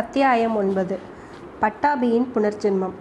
அத்தியாயம் 0.00 0.56
ஒன்பது. 0.56 0.96
பட்டாபியின் 1.62 2.26
புனர்ஜென்மம். 2.34 2.92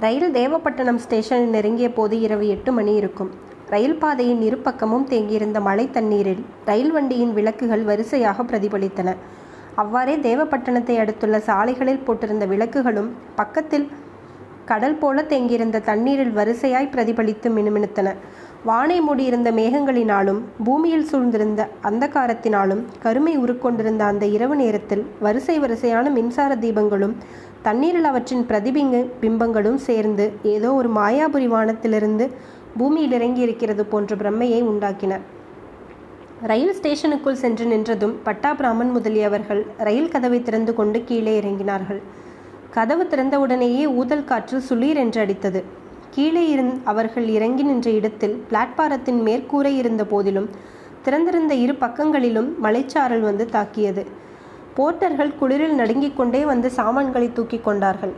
ரயில் 0.00 0.32
தேவப்பட்டணம் 0.32 1.00
ஸ்டேஷனில் 1.04 1.48
நெருங்கிய 1.48 1.88
போது 1.92 2.20
இரவு 2.20 2.48
எட்டு 2.48 2.70
மணி 2.72 2.92
இருக்கும். 2.94 3.30
ரயில் 3.72 3.98
பாதையின் 4.02 4.40
இரு 4.40 4.58
பக்கமும் 4.58 5.06
தேங்கியிருந்த 5.10 5.60
மழை 5.60 5.90
தண்ணீரில் 5.90 6.42
ரயில் 6.64 6.92
வண்டியின் 6.92 7.32
விளக்குகள் 7.32 7.82
வரிசையாக 7.82 8.42
பிரதிபலித்தன. 8.42 9.16
அவ்வாறே 9.74 10.14
தேவப்பட்டணத்தை 10.28 10.96
அடுத்துள்ள 10.98 11.38
சாலைகளில் 11.48 12.04
போட்டிருந்த 12.06 12.46
விளக்குகளும் 12.46 13.10
பக்கத்தில் 13.34 13.86
கடல் 14.64 14.98
போல 15.02 15.22
தேங்கியிருந்த 15.22 15.80
தண்ணீரில் 15.80 16.36
வரிசையாய் 16.36 16.92
பிரதிபலித்து 16.94 17.50
மினுமினுத்தன. 17.58 18.08
வானை 18.64 18.96
மூடியிருந்த 19.00 19.52
மேகங்களினாலும் 19.52 20.38
பூமியில் 20.64 21.06
சூழ்ந்திருந்த 21.10 21.62
அந்தகாரத்தினாலும் 21.82 22.82
கருமை 23.02 23.32
உருக்கொண்டிருந்த 23.36 24.02
அந்த 24.04 24.24
இரவு 24.26 24.56
நேரத்தில் 24.56 25.02
வரிசை 25.20 25.56
வரிசையான 25.58 26.10
மின்சார 26.10 26.56
தீபங்களும் 26.56 27.14
தண்ணீரில் 27.62 28.04
அவற்றின் 28.04 28.44
பிரதிபிங்க 28.50 29.00
பிம்பங்களும் 29.20 29.80
சேர்ந்து 29.88 30.26
ஏதோ 30.42 30.70
ஒரு 30.74 30.88
மாயாபுரி 30.88 31.48
வானத்திலிருந்து 31.48 32.30
பூமியில் 32.78 33.12
இறங்கி 33.12 33.40
இருக்கிறது 33.40 33.84
போன்ற 33.84 34.16
பிரம்மையை 34.16 34.62
உண்டாக்கின. 34.62 35.20
ரயில் 36.42 36.74
ஸ்டேஷனுக்குள் 36.74 37.42
சென்று 37.42 37.64
நின்றதும் 37.64 38.16
பட்டாபிராமன் 38.24 38.96
முதலியவர்கள் 38.96 39.66
ரயில் 39.78 40.08
கதவை 40.08 40.42
திறந்து 40.42 40.74
கொண்டு 40.74 41.04
கீழே 41.04 41.40
இறங்கினார்கள். 41.40 42.02
கதவு 42.70 43.04
திறந்தவுடனேயே 43.04 43.84
ஊதல் 44.00 44.24
காற்று 44.24 44.58
சுளீர் 44.70 44.96
என்று 44.96 45.20
அடித்தது. 45.20 45.62
கீழே 46.14 46.42
இருந் 46.54 46.72
அவர்கள் 46.90 47.26
இறங்கி 47.36 47.64
நின்ற 47.68 47.88
இடத்தில் 47.98 48.34
பிளாட்பாரத்தின் 48.50 49.20
மேற்கூரை 49.26 49.70
இருந்த 49.82 50.02
போதிலும் 50.04 50.48
திறந்திருந்த 51.04 51.52
இரு 51.64 51.74
பக்கங்களிலும் 51.74 52.48
மலைச்சாரல் 52.64 53.24
வந்து 53.28 53.44
தாக்கியது. 53.54 54.02
போர்ட்டர்கள் 54.76 55.32
குளிரில் 55.40 55.78
நடுங்கிக் 55.80 56.16
கொண்டே 56.16 56.42
வந்து 56.50 56.70
சாமான்களை 56.70 57.28
தூக்கி 57.32 57.58
கொண்டார்கள். 57.58 58.12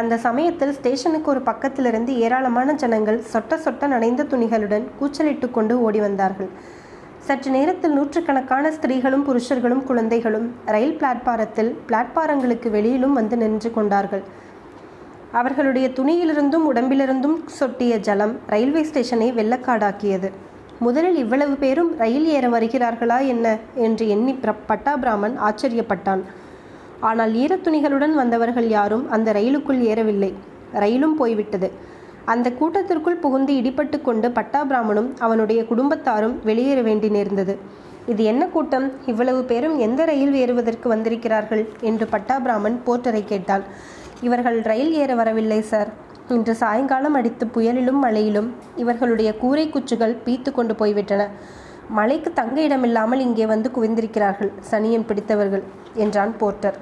அந்த 0.00 0.18
சமயத்தில் 0.26 0.72
ஸ்டேஷனுக்கு 0.72 1.28
ஒரு 1.30 1.40
பக்கத்திலிருந்து 1.40 2.12
ஏராளமான 2.26 2.74
ஜனங்கள் 2.82 3.18
சொட்ட 3.32 3.58
சொட்ட 3.64 3.86
நனைந்த 3.94 4.26
துணிகளுடன் 4.32 4.86
கூச்சலிட்டு 4.98 5.50
கொண்டு 5.50 5.74
ஓடி 5.86 6.00
வந்தார்கள். 6.00 6.50
சற்று 7.26 7.50
நேரத்தில் 7.50 7.96
நூற்றுக்கணக்கான 7.98 8.70
ஸ்திரீகளும் 8.70 9.26
புருஷர்களும் 9.28 9.84
குழந்தைகளும் 9.90 10.46
ரயில் 10.74 10.96
பிளாட்பாரத்தில் 11.00 11.72
பிளாட்பாரங்களுக்கு 11.88 12.70
வெளியிலும் 12.70 13.12
வந்து 13.12 13.36
நின்று 13.36 13.70
கொண்டார்கள். 13.72 14.24
அவர்களுடைய 15.32 15.88
துணியிலிருந்தும் 15.88 16.66
உடம்பிலிருந்தும் 16.74 17.36
சொட்டிய 17.60 17.98
ஜலம் 17.98 18.38
ரயில்வே 18.46 18.82
ஸ்டேஷனை 18.82 19.32
வெள்ளக்காடாக்கியது. 19.32 20.30
முதலில் 20.78 21.16
இவ்வளவு 21.16 21.54
பேரும் 21.54 21.96
ரயில் 21.96 22.26
ஏற 22.26 22.48
வருகிறார்களா 22.48 23.26
என்ன? 23.26 23.58
என்று 23.74 24.08
எண்ணி 24.08 24.38
பட்டாபிராமன் 24.66 25.40
ஆச்சரியப்பட்டான். 25.40 26.22
ஆனால் 27.00 27.32
ஈரத்துணிகளுடன் 27.32 28.14
வந்தவர்கள் 28.14 28.68
யாரும் 28.68 29.10
அந்த 29.10 29.32
ரயிலுக்குள் 29.32 29.80
ஏறவில்லை. 29.80 30.34
ரயிலும் 30.72 31.16
போய்விட்டது. 31.16 31.70
அந்த 32.24 32.52
கூட்டத்திற்குள் 32.52 33.16
புகுந்து 33.16 33.52
இடிபட்டு 33.54 34.02
கொண்டு 34.02 34.28
பட்டாபிராமனும் 34.28 35.10
அவனுடைய 35.18 35.62
குடும்பத்தாரும் 35.62 36.36
வெளியேற 36.42 36.82
வேண்டி 36.82 37.08
நேர்ந்தது. 37.08 37.58
இது 38.06 38.24
என்ன 38.24 38.46
கூட்டம்? 38.46 38.92
இவ்வளவு 39.06 39.44
பேரும் 39.44 39.78
எந்த 39.78 40.04
ரயில் 40.04 40.34
ஏறுவதற்கு 40.34 40.88
வந்திருக்கிறார்கள்? 40.88 41.68
என்று 41.80 42.06
பட்டாபிராமன் 42.06 42.80
போர்ட்டரை 42.86 43.24
கேட்டான். 43.24 43.62
இவர்கள் 44.26 44.58
ரயில் 44.70 44.92
ஏற 44.92 45.14
வரவில்லை 45.14 45.60
சார். 45.60 45.90
இன்று 46.28 46.54
சாயங்காலம் 46.54 47.14
அடித்து 47.14 47.44
புயலிலும் 47.46 48.00
மழையிலும் 48.04 48.48
இவர்களுடைய 48.76 49.30
கூரை 49.36 49.64
குச்சுகள் 49.68 50.14
பீத்து 50.24 50.50
கொண்டு 50.52 50.74
போய்விட்டன. 50.74 51.22
மலைக்கு 51.88 52.32
தங்க 52.32 52.60
இடமில்லாமல் 52.60 53.20
இங்கே 53.20 53.46
வந்து 53.46 53.70
குவிந்திருக்கிறார்கள் 53.76 54.50
சனியன் 54.70 55.06
பிடித்தவர்கள் 55.08 55.64
என்றான் 55.94 56.34
போர்ட்டர். 56.38 56.78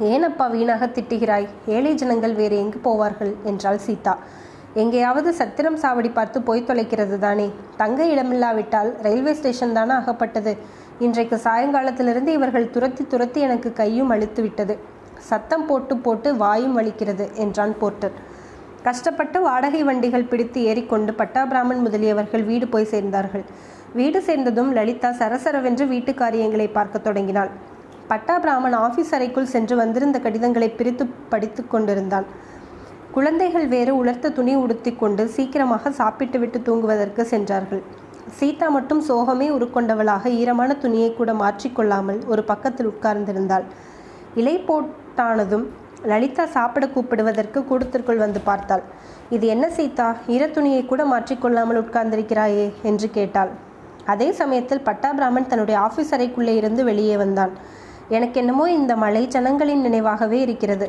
ஏனப்பா 0.00 0.46
வீணாக 0.50 0.86
திட்டுகிறாய்? 0.86 1.46
ஏழை 1.66 1.94
ஜனங்கள் 1.94 2.34
வேறு 2.34 2.56
எங்கு 2.56 2.78
போவார்கள்? 2.88 3.32
என்றாள் 3.44 3.78
சீதா. 3.78 4.14
எங்கேயாவது 4.74 5.30
சத்திரம் 5.32 5.78
சாவடி 5.82 6.10
பார்த்து 6.12 6.38
போய் 6.42 6.66
தொலைக்கிறது 6.66 7.18
தானே? 7.18 7.46
தங்க 7.76 8.00
இடமில்லாவிட்டால் 8.04 8.90
ரயில்வே 9.02 9.32
ஸ்டேஷன் 9.32 9.72
தானே 9.72 9.94
அகப்பட்டது? 9.94 10.52
இன்றைக்கு 10.98 11.36
சாயங்காலத்திலிருந்து 11.36 12.28
இவர்கள் 12.28 12.70
துரத்தி 12.70 13.04
துரத்தி 13.06 13.40
எனக்கு 13.40 13.72
கையும் 13.72 14.08
அழுத்து 14.08 14.42
விட்டது. 14.42 14.76
சத்தம் 15.30 15.66
போட்டு 15.66 15.96
போட்டு 15.96 16.28
வாயும் 16.36 16.76
வலிக்கிறது 16.78 17.26
என்றான் 17.34 17.74
போர்ட்டர். 17.80 18.16
கஷ்டப்பட்டு 18.88 19.38
வாடகை 19.40 19.82
வண்டிகள் 19.82 20.28
பிடித்து 20.30 20.60
ஏறிக்கொண்டு 20.62 21.12
பட்டாபிராமன் 21.12 21.80
முதலியவர்கள் 21.86 22.44
வீடு 22.44 22.68
போய் 22.68 22.92
சேர்ந்தார்கள். 22.92 23.44
வீடு 23.94 24.18
சேர்ந்ததும் 24.22 24.70
லலிதா 24.72 25.10
சரசரவென்று 25.20 25.84
வீட்டு 25.92 26.14
காரியங்களை 26.14 26.68
பார்க்க 26.68 26.98
தொடங்கினாள். 26.98 27.50
பட்டாபிராமன் 28.08 28.76
ஆபீஸ் 28.86 29.14
அறைக்குள் 29.16 29.52
சென்று 29.54 29.76
வந்திருந்த 29.76 30.18
கடிதங்களை 30.18 30.68
பிரித்து 30.70 31.06
படித்து 31.32 31.62
கொண்டிருந்தான். 31.68 32.26
குழந்தைகள் 33.16 33.66
வேறு 33.74 33.92
உலர்த்த 33.96 34.32
துணி 34.38 34.54
உடுத்தி 34.54 34.92
கொண்டு 34.94 35.22
சீக்கிரமாக 35.36 35.90
சாப்பிட்டுவிட்டு 35.90 36.60
தூங்குவதற்கு 36.62 37.24
சென்றார்கள். 37.32 37.82
சீதா 38.38 38.68
மட்டும் 38.76 39.02
சோகமே 39.08 39.48
உருக்கொண்டவளாக 39.56 40.30
ஈரமான 40.40 40.70
துணியை 40.84 41.10
கூட 41.14 41.32
மாற்றிக்கொள்ளாமல் 41.32 42.20
ஒரு 42.26 42.44
பக்கத்தில் 42.44 42.90
உட்கார்ந்திருந்தாள். 42.92 43.66
இலை 44.40 44.56
போட் 44.58 44.88
போட்டானதும் 45.16 45.66
லலிதா 46.02 46.44
சாப்பிட 46.46 46.86
கூப்பிடுவதற்கு 46.86 47.58
கூடத்திற்குள் 47.64 48.16
வந்து 48.16 48.40
பார்த்தாள். 48.40 48.82
இது 49.30 49.46
என்ன 49.46 49.70
சீதா? 49.70 50.16
ஈரத்துணியை 50.26 50.86
கூட 50.86 51.02
மாற்றிக்கொள்ளாமல் 51.04 51.80
உட்கார்ந்திருக்கிறாயே 51.82 52.72
என்று 52.82 53.10
கேட்டாள். 53.10 53.50
அதே 54.04 54.32
சமயத்தில் 54.32 54.80
பட்டாபிராமன் 54.80 55.46
தன்னுடைய 55.46 55.80
ஆஃபீஸ் 55.80 56.12
அறைக்குள்ளே 56.16 56.54
இருந்து 56.56 56.84
வெளியே 56.84 57.16
வந்தான். 57.16 57.52
எனக்கு 58.08 58.40
என்னமோ 58.40 58.70
இந்த 58.70 58.96
மலை 58.96 59.26
ஜனங்களின் 59.26 59.84
நினைவாகவே 59.86 60.38
இருக்கிறது. 60.46 60.88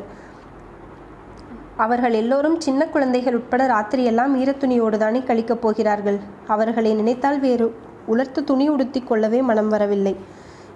அவர்கள் 1.76 2.12
எல்லோரும் 2.12 2.60
சின்ன 2.60 2.86
குழந்தைகள் 2.86 3.34
உட்பட 3.34 3.66
ராத்திரியெல்லாம் 3.66 4.32
ஈரத்துணியோடு 4.42 4.96
தானே 4.96 5.20
கழிக்கப் 5.26 5.62
போகிறார்கள். 5.62 6.18
அவர்களை 6.46 6.94
நினைத்தால் 6.94 7.40
வேறு. 7.40 7.68
உலர்த்து 8.06 8.44
துணி 8.44 8.68
உடுத்தி 8.68 9.00
கொள்ளவே 9.00 9.42
மனம் 9.42 9.68
வரவில்லை. 9.68 10.16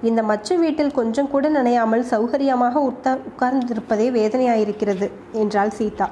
இந்த 0.09 0.21
மச்சு 0.23 0.55
வீட்டில் 0.59 0.97
கொஞ்சம் 0.97 1.29
கூட 1.29 1.49
நனையாமல் 1.49 2.05
சௌகரியமாக 2.11 2.81
உட்கா 2.89 3.11
உட்கார்ந்திருப்பதே 3.31 4.07
வேதனையாயிருக்கிறது 4.17 5.07
என்றாள் 5.33 5.71
சீதா. 5.71 6.09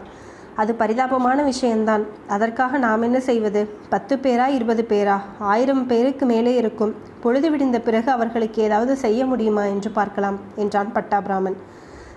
அது 0.56 0.72
பரிதாபமான 0.74 1.38
விஷயம்தான். 1.44 2.04
அதற்காக 2.28 2.78
நாம் 2.78 3.02
என்ன 3.02 3.20
செய்வது? 3.20 3.60
பத்து 3.88 4.16
பேரா 4.16 4.46
இருபது 4.46 4.82
பேரா? 4.88 5.16
ஆயிரம் 5.38 5.86
பேருக்கு 5.86 6.26
மேலே 6.26 6.52
இருக்கும். 6.54 6.94
பொழுது 7.20 7.50
விடிந்த 7.50 7.80
பிறகு 7.80 8.10
அவர்களுக்கு 8.10 8.62
ஏதாவது 8.62 8.96
செய்ய 8.96 9.26
முடியுமா 9.26 9.64
என்று 9.64 9.90
பார்க்கலாம் 9.90 10.38
என்றான் 10.56 10.92
பட்டாபிராமன் 10.92 11.58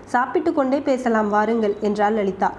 சாப்பிட்டு 0.05 0.53
கொண்டே 0.53 0.79
பேசலாம் 0.79 1.29
வாருங்கள் 1.29 1.75
என்றாள் 1.81 2.13
லலிதா. 2.13 2.51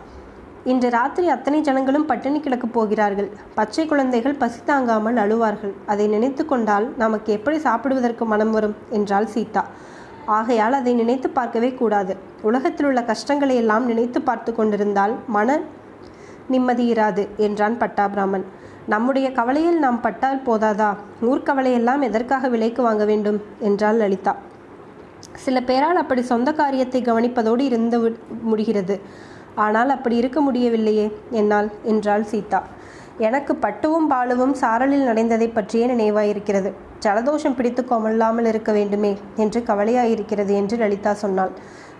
இன்று 0.64 0.90
ராத்திரி 0.90 1.28
அத்தனை 1.28 1.60
ஜனங்களும் 1.60 2.06
பட்டினி 2.06 2.38
கிடக்கப் 2.38 2.72
போகிறார்கள். 2.72 3.30
பச்சை 3.54 3.86
குழந்தைகள் 3.86 4.34
பசி 4.34 4.60
தாங்காமல் 4.64 5.14
அழுவார்கள். 5.14 5.72
அதை 5.86 6.06
நினைத்து 6.06 6.46
கொண்டால் 6.46 6.86
நமக்கு 6.96 7.32
எப்படி 7.32 7.58
சாப்பிடுவதற்கு 7.58 8.24
மனம் 8.24 8.50
வரும்? 8.50 8.76
என்றாள் 8.90 9.26
சீதா. 9.26 9.64
ஆகையால் 10.26 10.72
அதை 10.72 10.94
நினைத்து 10.94 11.30
பார்க்கவே 11.30 11.74
கூடாது. 11.74 12.16
உலகத்தில் 12.42 12.86
உள்ள 12.86 13.02
கஷ்டங்களை 13.02 13.56
எல்லாம் 13.56 13.86
நினைத்து 13.86 14.22
பார்த்து 14.22 14.54
கொண்டிருந்தால் 14.54 15.14
மன 15.26 15.58
நிம்மதி 16.48 16.92
இராது 16.92 17.28
என்றான் 17.36 17.78
பட்டாபிராமன். 17.78 18.44
நம்முடைய 18.86 19.32
கவலையில் 19.32 19.78
நாம் 19.78 20.00
பட்டால் 20.00 20.42
போதாதா? 20.46 20.96
ஊர்க்கவலையெல்லாம் 21.22 22.00
எதற்காக 22.00 22.48
விலைக்கு 22.48 22.82
வாங்க 22.82 23.04
வேண்டும்? 23.04 23.42
என்றாள் 23.60 23.96
லலிதா. 23.96 24.36
சில 25.36 25.60
பேரால் 25.60 25.96
அப்படி 25.96 26.22
சொந்த 26.22 26.52
காரியத்தை 26.52 27.02
கவனிப்பதோடு 27.02 27.60
இருந்து 27.60 28.18
முடிகிறது. 28.42 28.96
ஆனால் 29.54 29.88
அப்படி 29.88 30.16
இருக்க 30.16 30.40
முடியவில்லையே 30.40 31.18
என்னால் 31.30 31.70
என்றாள் 31.82 32.22
சீதா. 32.22 32.62
எனக்கு 33.18 33.54
பட்டுவும் 33.54 34.08
பாலுவும் 34.10 34.54
சாரலில் 34.60 35.06
நடைந்ததை 35.06 35.48
பற்றியே 35.52 35.86
நினைவாயிருக்கிறது. 35.86 36.72
ஜலதோஷம் 37.00 37.54
பிடித்து 37.54 37.82
கொமல்லாமல் 37.82 38.46
இருக்க 38.46 38.72
வேண்டுமே 38.72 39.18
என்று 39.36 39.60
கவலையாயிருக்கிறது 39.60 40.48
என்று 40.48 40.76
லலிதா 40.76 41.12
சொன்னாள். 41.12 41.50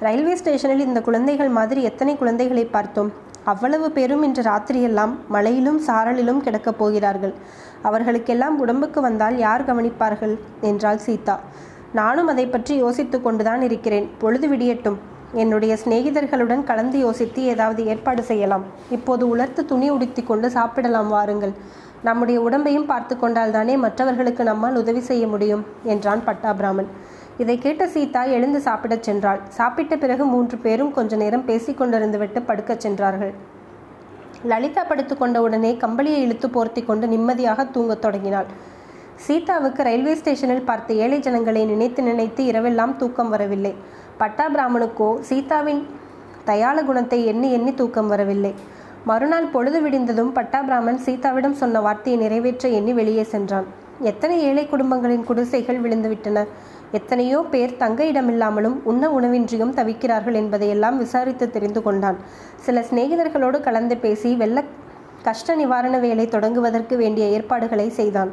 ரயில்வே 0.01 0.37
ஸ்டேஷனில் 0.37 0.87
இந்த 0.87 1.01
குழந்தைகள் 1.01 1.49
மாதிரி 1.49 1.83
எத்தனை 1.83 2.17
குழந்தைகளை 2.17 2.65
பார்த்தோம்? 2.65 3.13
அவ்வளவு 3.45 3.91
பேரும் 3.91 4.23
இன்று 4.23 4.43
ராத்திரியெல்லாம் 4.43 5.13
மழையிலும் 5.33 5.81
சாரலிலும் 5.87 6.41
கிடக்கப் 6.41 6.79
போகிறார்கள். 6.79 7.35
அவர்களுக்கெல்லாம் 7.83 8.59
உடம்புக்கு 8.59 9.01
வந்தால் 9.01 9.39
யார் 9.39 9.65
கவனிப்பார்கள்? 9.65 10.39
என்றாள் 10.61 10.99
சீதா. 10.99 11.41
நானும் 11.93 12.27
அதை 12.27 12.47
பற்றி 12.47 12.77
யோசித்து 12.77 13.23
கொண்டுதான் 13.23 13.63
இருக்கிறேன். 13.63 14.11
பொழுது 14.19 14.49
விடியட்டும். 14.49 14.97
என்னுடைய 15.35 15.77
சிநேகிதர்களுடன் 15.85 16.63
கலந்து 16.65 16.99
யோசித்து 16.99 17.45
ஏதாவது 17.45 17.87
ஏற்பாடு 17.87 18.23
செய்யலாம். 18.23 18.65
இப்போது 18.91 19.29
உலர்த்து 19.29 19.65
துணி 19.65 19.91
உடுத்தி 19.91 20.23
கொண்டு 20.23 20.51
சாப்பிடலாம் 20.51 21.09
வாருங்கள். 21.09 21.55
நம்முடைய 22.03 22.39
உடம்பையும் 22.41 22.91
பார்த்து 22.93 23.19
கொண்டால் 23.19 23.51
தானே 23.51 23.77
மற்றவர்களுக்கு 23.77 24.45
நம்மால் 24.45 24.77
உதவி 24.77 25.01
செய்ய 25.01 25.27
முடியும் 25.27 25.65
என்றான் 25.83 26.25
பட்டாபிராமன் 26.25 26.91
இதை 27.39 27.59
கேட்ட 27.59 27.89
சீதா 27.89 28.23
எழுந்து 28.37 28.61
சாப்பிடச் 28.61 29.11
சென்றாள். 29.11 29.41
சாப்பிட்ட 29.49 29.97
பிறகு 29.97 30.25
மூன்று 30.25 30.57
பேரும் 30.57 30.93
கொஞ்ச 30.93 31.17
நேரம் 31.17 31.47
பேசிக்கொண்டிருந்துவிட்டு 31.47 32.43
படுக்கச் 32.47 32.85
சென்றார்கள். 32.87 33.35
லலிதா 34.45 34.85
படுத்து 34.85 35.17
கொண்ட 35.17 35.43
உடனே 35.43 35.77
கம்பளியை 35.81 36.21
இழுத்து 36.27 36.49
போர்த்தி 36.49 36.85
கொண்டு 36.85 37.07
நிம்மதியாக 37.07 37.65
தூங்கத் 37.65 38.03
தொடங்கினாள். 38.05 38.47
சீதாவுக்கு 39.15 39.83
ரயில்வே 39.83 40.15
ஸ்டேஷனில் 40.15 40.69
பார்த்த 40.71 40.95
ஏழை 40.95 41.19
ஜனங்களை 41.19 41.65
நினைத்து 41.65 42.03
நினைத்து 42.03 42.45
இரவெல்லாம் 42.45 42.97
தூக்கம் 42.97 43.29
வரவில்லை. 43.29 43.75
பட்டாபிராமனுக்கோ 44.21 45.09
சீதாவின் 45.21 45.83
தயாள 46.45 46.83
குணத்தை 46.83 47.19
எண்ணி 47.27 47.53
எண்ணி 47.53 47.75
தூக்கம் 47.75 48.09
வரவில்லை. 48.09 48.55
மறுநாள் 49.05 49.53
பொழுது 49.53 49.81
விடிந்ததும் 49.81 50.31
பட்டாபிராமன் 50.35 51.01
சீதாவிடம் 51.07 51.53
சொன்ன 51.53 51.81
வார்த்தையை 51.81 52.23
நிறைவேற்ற 52.23 52.69
எண்ணி 52.69 52.93
வெளியே 52.93 53.23
சென்றான். 53.23 53.67
எத்தனை 54.01 54.37
ஏழை 54.43 54.65
குடும்பங்களின் 54.67 55.25
குடிசைகள் 55.25 55.81
விழுந்துவிட்டன? 55.81 56.47
எத்தனையோ 56.93 57.39
பேர் 57.51 57.77
தங்க 57.77 58.05
இடமில்லாமலும் 58.05 58.77
உண்ண 58.83 59.05
உணவின்றியும் 59.09 59.75
தவிக்கிறார்கள் 59.75 60.33
என்பதையெல்லாம் 60.33 60.99
விசாரித்து 60.99 61.51
தெரிந்து 61.51 61.83
கொண்டான். 61.83 62.17
சில 62.57 62.81
சிநேகிதர்களோடு 62.81 63.61
கலந்து 63.61 63.97
பேசி 63.97 64.35
வெள்ள 64.35 64.65
கஷ்ட 65.27 65.55
நிவாரண 65.61 65.97
வேலை 66.05 66.25
தொடங்குவதற்கு 66.33 66.95
வேண்டிய 67.03 67.27
ஏற்பாடுகளை 67.37 67.87
செய்தான். 67.99 68.31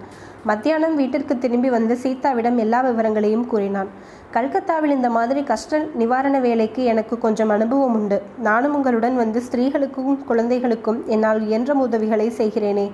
மத்தியானம் 0.49 0.95
வீட்டிற்கு 0.99 1.33
திரும்பி 1.43 1.69
வந்து 1.75 1.95
சீதாவிடம் 2.03 2.57
எல்லா 2.63 2.79
விவரங்களையும் 2.87 3.45
கூறினான். 3.51 3.89
கல்கத்தாவில் 4.35 4.95
இந்த 4.95 5.09
மாதிரி 5.17 5.41
கஷ்ட 5.51 5.79
நிவாரண 6.01 6.35
வேலைக்கு 6.47 6.81
எனக்கு 6.93 7.17
கொஞ்சம் 7.25 7.53
அனுபவம் 7.55 7.95
உண்டு. 7.99 8.17
நானும் 8.47 8.75
உங்களுடன் 8.79 9.15
வந்து 9.15 9.41
ஸ்திரீகளுக்கும் 9.47 10.19
குழந்தைகளுக்கும் 10.29 10.99
என்னால் 11.07 11.41
இயன்ற 11.47 11.73
உதவிகளை 11.85 12.27
செய்கிறேனே. 12.41 12.87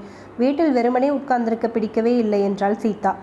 வீட்டில் 0.43 0.75
வெறுமனே 0.77 1.09
உட்கார்ந்திருக்க 1.17 1.67
பிடிக்கவே 1.67 2.15
இல்லை 2.23 2.41
என்றாள் 2.49 2.79
சீதா. 2.85 3.13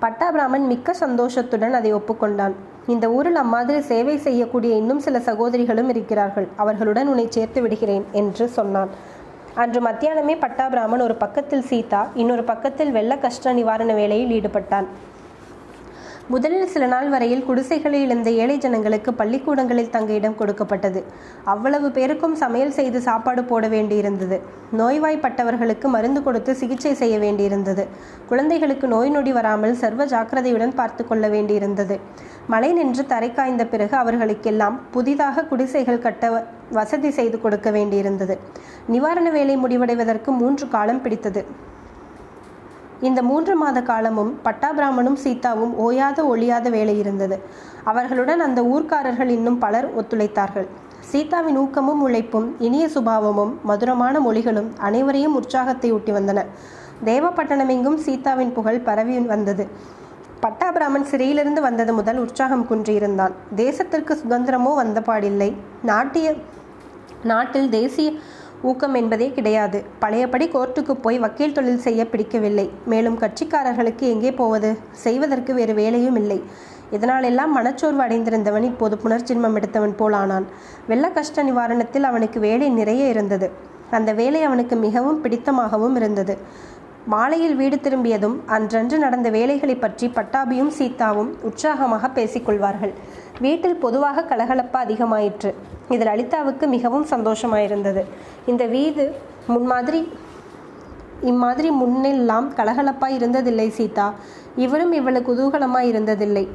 பட்டாபிராமன் 0.00 0.64
மிக்க 0.70 0.94
சந்தோஷத்துடன் 0.94 1.76
அதை 1.80 1.90
ஒப்புக்கொண்டான். 1.94 2.56
இந்த 2.94 3.06
ஊரில் 3.10 3.38
அம்மாதிரி 3.42 3.78
சேவை 3.90 4.16
செய்யக்கூடிய 4.26 4.72
இன்னும் 4.80 5.04
சில 5.06 5.18
சகோதரிகளும் 5.28 5.88
இருக்கிறார்கள். 5.88 6.48
அவர்களுடன் 6.62 7.08
உன்னை 7.12 7.26
சேர்த்து 7.36 7.60
விடுகிறேன் 7.62 8.04
என்று 8.20 8.44
சொன்னான். 8.48 8.90
அன்று 9.62 9.80
மத்தியானமே 9.84 10.34
பட்டாபிராமன் 10.40 11.02
ஒரு 11.04 11.14
பக்கத்தில் 11.20 11.62
சீதா 11.68 12.00
இன்னொரு 12.22 12.42
பக்கத்தில் 12.50 12.90
வெள்ள 12.96 13.12
கஷ்ட 13.22 13.52
நிவாரண 13.58 13.92
வேலையில் 13.98 14.32
ஈடுபட்டான். 14.38 14.88
முதலில் 16.32 16.70
சில 16.72 16.84
நாள் 16.92 17.08
வரையில் 17.12 17.44
குடிசைகளில் 17.46 18.04
இருந்த 18.06 18.28
ஏழை 18.42 18.56
ஜனங்களுக்கு 18.64 19.10
பள்ளிக்கூடங்களில் 19.20 19.90
தங்க 19.94 20.12
இடம் 20.12 20.36
கொடுக்கப்பட்டது. 20.40 21.00
அவ்வளவு 21.52 21.88
பேருக்கும் 21.96 22.36
சமையல் 22.42 22.76
செய்து 22.78 23.00
சாப்பாடு 23.08 23.44
போட 23.44 23.66
வேண்டியிருந்தது. 23.74 24.38
நோய்வாய்ப்பட்டவர்களுக்கு 24.80 25.88
மருந்து 25.96 26.22
கொடுத்து 26.22 26.54
சிகிச்சை 26.62 26.94
செய்ய 27.02 27.16
வேண்டியிருந்தது. 27.24 27.86
குழந்தைகளுக்கு 28.30 28.88
நோய் 28.94 29.14
நொடி 29.16 29.34
வராமல் 29.38 29.80
சர்வ 29.84 30.04
ஜாக்கிரதையுடன் 30.14 30.78
பார்த்து 30.80 31.04
கொள்ள 31.06 31.26
வேண்டியிருந்தது. 31.36 31.98
மழை 32.46 32.72
நின்று 32.72 33.06
தரை 33.06 33.32
காய்ந்த 33.32 33.66
பிறகு 33.66 33.96
அவர்களுக்கெல்லாம் 33.96 34.80
புதிதாக 34.90 35.42
குடிசைகள் 35.42 35.98
கட்ட 35.98 36.44
வசதி 36.72 37.10
செய்து 37.10 37.40
கொடுக்க 37.40 37.70
வேண்டியிருந்தது. 37.70 38.34
நிவாரண 38.86 39.30
வேலை 39.30 39.56
முடிவடைவதற்கு 39.56 40.30
மூன்று 40.30 40.68
காலம் 40.68 41.02
பிடித்தது. 41.02 41.46
இந்த 43.00 43.22
மூன்று 43.22 43.56
மாத 43.56 43.82
காலமும் 43.82 44.30
பட்டாபிராமனும் 44.44 45.18
சீதாவும் 45.24 45.72
ஓயாத 45.86 46.18
ஒழியாத 46.26 46.70
வேலை 46.70 46.98
இருந்தது. 46.98 47.38
அவர்களுடன் 47.84 48.40
அந்த 48.40 48.62
ஊர்க்காரர்கள் 48.62 49.28
இன்னும் 49.28 49.58
பலர் 49.58 49.88
ஒத்துழைத்தார்கள். 50.00 50.68
சீதாவின் 51.00 51.56
ஊக்கமும் 51.56 52.00
உழைப்பும் 52.00 52.48
இனிய 52.58 52.86
சுபாவமும் 52.88 53.52
மதுரமான 53.62 54.20
மொழிகளும் 54.20 54.70
அனைவரையும் 54.78 55.34
உற்சாகத்தை 55.34 55.92
ஊட்டி 55.92 56.12
வந்தன. 56.12 56.44
தேவப்பட்டணமெங்கும் 57.04 57.98
சீதாவின் 58.06 58.52
புகழ் 58.52 58.80
பரவி 58.80 59.18
வந்தது. 59.18 59.66
பட்டாபிராமன் 60.40 61.06
சிறையிலிருந்து 61.10 61.60
வந்தது 61.60 61.92
முதல் 61.92 62.18
உற்சாகம் 62.18 62.66
குன்றியிருந்தான். 62.70 63.34
தேசத்திற்கு 63.56 64.14
சுதந்திரமோ 64.22 64.72
வந்த 64.74 65.00
பாடில்லை 65.00 65.50
நாட்டிய 65.82 66.34
நாட்டில் 67.22 67.68
தேசிய 67.68 68.08
ஊக்கம் 68.62 68.94
என்பதே 68.94 69.28
கிடையாது. 69.30 69.84
பழையபடி 69.98 70.46
கோர்ட்டுக்கு 70.48 70.94
போய் 71.04 71.18
வக்கீல் 71.18 71.52
தொழில் 71.52 71.84
செய்ய 71.86 72.02
பிடிக்கவில்லை. 72.06 72.70
மேலும் 72.84 73.18
கட்சிக்காரர்களுக்கு 73.18 74.04
எங்கே 74.14 74.32
போவது? 74.32 74.70
செய்வதற்கு 75.04 75.54
வேறு 75.54 75.74
வேலையும் 75.74 76.16
இல்லை. 76.16 76.38
இதனாலெல்லாம் 76.92 77.52
மனச்சோர்வு 77.58 78.02
அடைந்திருந்தவன் 78.02 78.62
இப்போது 78.62 78.98
புனர்ஜென்மம் 79.04 79.54
எடுத்தவன் 79.54 79.94
போலானான் 79.98 80.46
வெள்ள 80.86 81.06
கஷ்ட 81.08 81.42
நிவாரணத்தில் 81.42 82.08
அவனுக்கு 82.10 82.40
வேலை 82.40 82.68
நிறைய 82.70 83.08
இருந்தது. 83.08 83.48
அந்த 83.90 84.12
வேலை 84.12 84.42
அவனுக்கு 84.42 84.76
மிகவும் 84.76 85.24
பிடித்தமாகவும் 85.24 85.96
இருந்தது. 85.96 86.34
மாலையில் 87.12 87.54
வீடு 87.54 87.76
திரும்பியதும் 87.80 88.36
அன்றன்று 88.54 88.96
நடந்த 88.98 89.28
வேலைகளை 89.30 89.74
பற்றி 89.76 90.06
பட்டாபியும் 90.08 90.70
சீதாவும் 90.78 91.30
உற்சாகமாக 91.42 92.08
பேசிக்கொள்வார்கள். 92.14 92.92
வீட்டில் 93.38 93.76
பொதுவாக 93.76 94.24
கலகலப்பா 94.30 94.78
அதிகமாயிற்று. 94.86 95.50
இதில் 95.88 96.08
லலிதாவுக்கு 96.08 96.66
மிகவும் 96.66 97.06
சந்தோஷமாயிருந்தது. 97.10 98.02
இந்த 98.46 98.66
வீடு 98.66 99.04
முன்மாதிரி 99.46 100.00
இம்மாதிரி 101.22 101.68
முன்னெல்லாம் 101.70 102.48
கலகலப்பா 102.56 103.08
இருந்ததில்லை 103.18 103.68
சீதா. 103.68 104.12
இவரும் 104.56 104.92
இவ்வளவு 104.92 105.26
குதூகலமாய் 105.28 105.90
இருந்ததில்லை. 105.92 106.46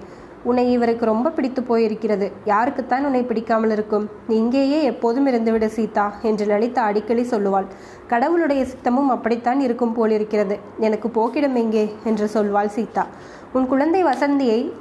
உன்னை 0.44 0.72
இவருக்கு 0.72 1.06
ரொம்ப 1.06 1.30
பிடித்து 1.30 1.62
போயிருக்கிறது. 1.62 2.32
யாருக்குத்தான் 2.46 3.04
உன்னை 3.04 3.24
பிடிக்காமல் 3.24 3.70
இருக்கும்? 3.70 4.10
நீ 4.28 4.36
இங்கேயே 4.36 4.84
எப்போதும் 4.84 5.28
இருந்துவிடு 5.28 5.66
சீதா 5.66 6.14
என்று 6.22 6.46
லலிதா 6.46 6.84
அடிக்கடி 6.84 7.22
சொல்லுவாள். 7.22 7.68
கடவுளுடைய 8.08 8.64
சித்தமும் 8.64 9.08
அப்படித்தான் 9.08 9.60
இருக்கும் 9.60 9.94
போலிருக்கிறது. 9.94 10.60
எனக்கு 10.80 11.08
போக்கிடம் 11.08 11.54
எங்கே? 11.54 11.96
என்று 12.04 12.30
சொல்வாள் 12.34 12.66
சீதா. 12.66 13.08
உன் 13.54 13.68
குழந்தை 13.68 14.04
வசந்தியை 14.04 14.72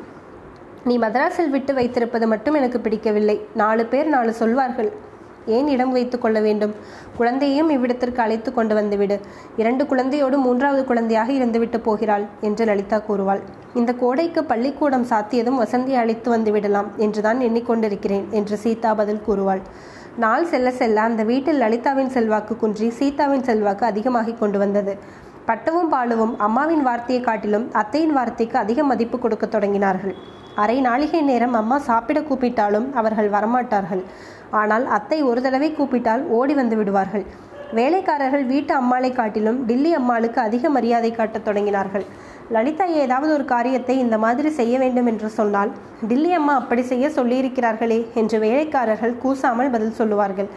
நீ 0.84 0.98
மதராஸில் 0.98 1.50
விட்டு 1.50 1.74
வைத்திருப்பது 1.74 2.26
மட்டும் 2.26 2.54
எனக்கு 2.54 2.80
பிடிக்கவில்லை. 2.80 3.40
நாலு 3.54 3.86
பேர் 3.86 4.08
நாலு 4.08 4.32
சொல்வார்கள். 4.32 4.92
ஏன் 5.56 5.68
இடம் 5.68 5.92
வைத்துக் 5.92 6.22
கொள்ள 6.22 6.38
வேண்டும்? 6.40 6.74
குழந்தையையும் 7.18 7.70
இவ்விடத்திற்கு 7.70 8.20
அழைத்து 8.20 8.50
கொண்டு 8.52 8.74
வந்துவிடு. 8.74 9.16
இரண்டு 9.56 9.84
குழந்தையோடு 9.84 10.36
மூன்றாவது 10.36 10.82
குழந்தையாக 10.84 11.30
இருந்துவிட்டு 11.32 11.78
போகிறாள் 11.78 12.26
என்று 12.40 12.64
லலிதா 12.64 12.98
கூறுவாள். 13.08 13.42
இந்த 13.74 13.92
கோடைக்கு 13.94 14.42
பள்ளிக்கூடம் 14.44 15.08
சாத்தியதும் 15.10 15.60
வசந்தியை 15.62 16.00
அழைத்து 16.04 16.30
வந்து 16.30 16.52
விடலாம் 16.52 16.90
என்றுதான் 16.96 17.40
எண்ணிக்கொண்டிருக்கிறேன் 17.40 18.26
என்று 18.30 18.56
சீதா 18.56 18.92
பதில் 18.94 19.24
கூறுவாள். 19.28 19.62
நாள் 20.16 20.46
செல்ல 20.46 20.68
செல்ல 20.70 21.00
அந்த 21.00 21.22
வீட்டில் 21.22 21.60
லலிதாவின் 21.60 22.08
செல்வாக்கு 22.08 22.54
குன்றி 22.56 22.88
சீதாவின் 22.90 23.42
செல்வாக்கு 23.42 23.84
அதிகமாகிக் 23.86 24.40
கொண்டு 24.40 24.58
வந்தது. 24.58 24.94
பட்டவும் 25.46 25.90
பாலுவும் 25.90 26.34
அம்மாவின் 26.38 26.82
வார்த்தையை 26.82 27.20
காட்டிலும் 27.24 27.64
அத்தையின் 27.72 28.12
வார்த்தைக்கு 28.12 28.56
அதிக 28.58 28.82
மதிப்பு 28.84 29.18
கொடுக்க 29.18 29.46
தொடங்கினார்கள். 29.46 30.14
அரை 30.62 30.78
நாளிகை 30.86 31.20
நேரம் 31.30 31.54
அம்மா 31.60 31.78
சாப்பிட 31.90 32.20
கூப்பிட்டாலும் 32.20 32.88
அவர்கள் 32.92 33.28
வரமாட்டார்கள். 33.36 34.02
ஆனால் 34.60 34.84
அத்தை 34.96 35.18
ஒரு 35.22 35.40
தடவை 35.46 35.70
கூப்பிட்டால் 35.72 36.22
ஓடி 36.38 36.54
வந்து 36.60 36.76
விடுவார்கள். 36.80 37.24
வேலைக்காரர்கள் 37.78 38.44
வீட்டு 38.52 38.72
அம்மாளை 38.78 39.10
காட்டிலும் 39.12 39.58
டில்லி 39.66 39.90
அம்மாளுக்கு 39.98 40.40
அதிக 40.46 40.70
மரியாதை 40.76 41.10
காட்டத் 41.18 41.46
தொடங்கினார்கள். 41.48 42.06
லலிதா 42.54 42.86
ஏதாவது 43.02 43.32
ஒரு 43.36 43.44
காரியத்தை 43.54 43.94
இந்த 44.04 44.18
மாதிரி 44.24 44.50
செய்ய 44.58 44.74
வேண்டும் 44.82 45.08
என்று 45.12 45.28
சொன்னால் 45.38 45.70
டில்லி 46.10 46.30
அம்மா 46.38 46.54
அப்படி 46.60 46.82
செய்ய 46.92 47.08
சொல்லியிருக்கிறார்களே 47.18 48.00
என்று 48.22 48.38
வேலைக்காரர்கள் 48.46 49.14
கூசாமல் 49.24 49.72
பதில் 49.74 49.98
சொல்லுவார்கள். 50.00 50.48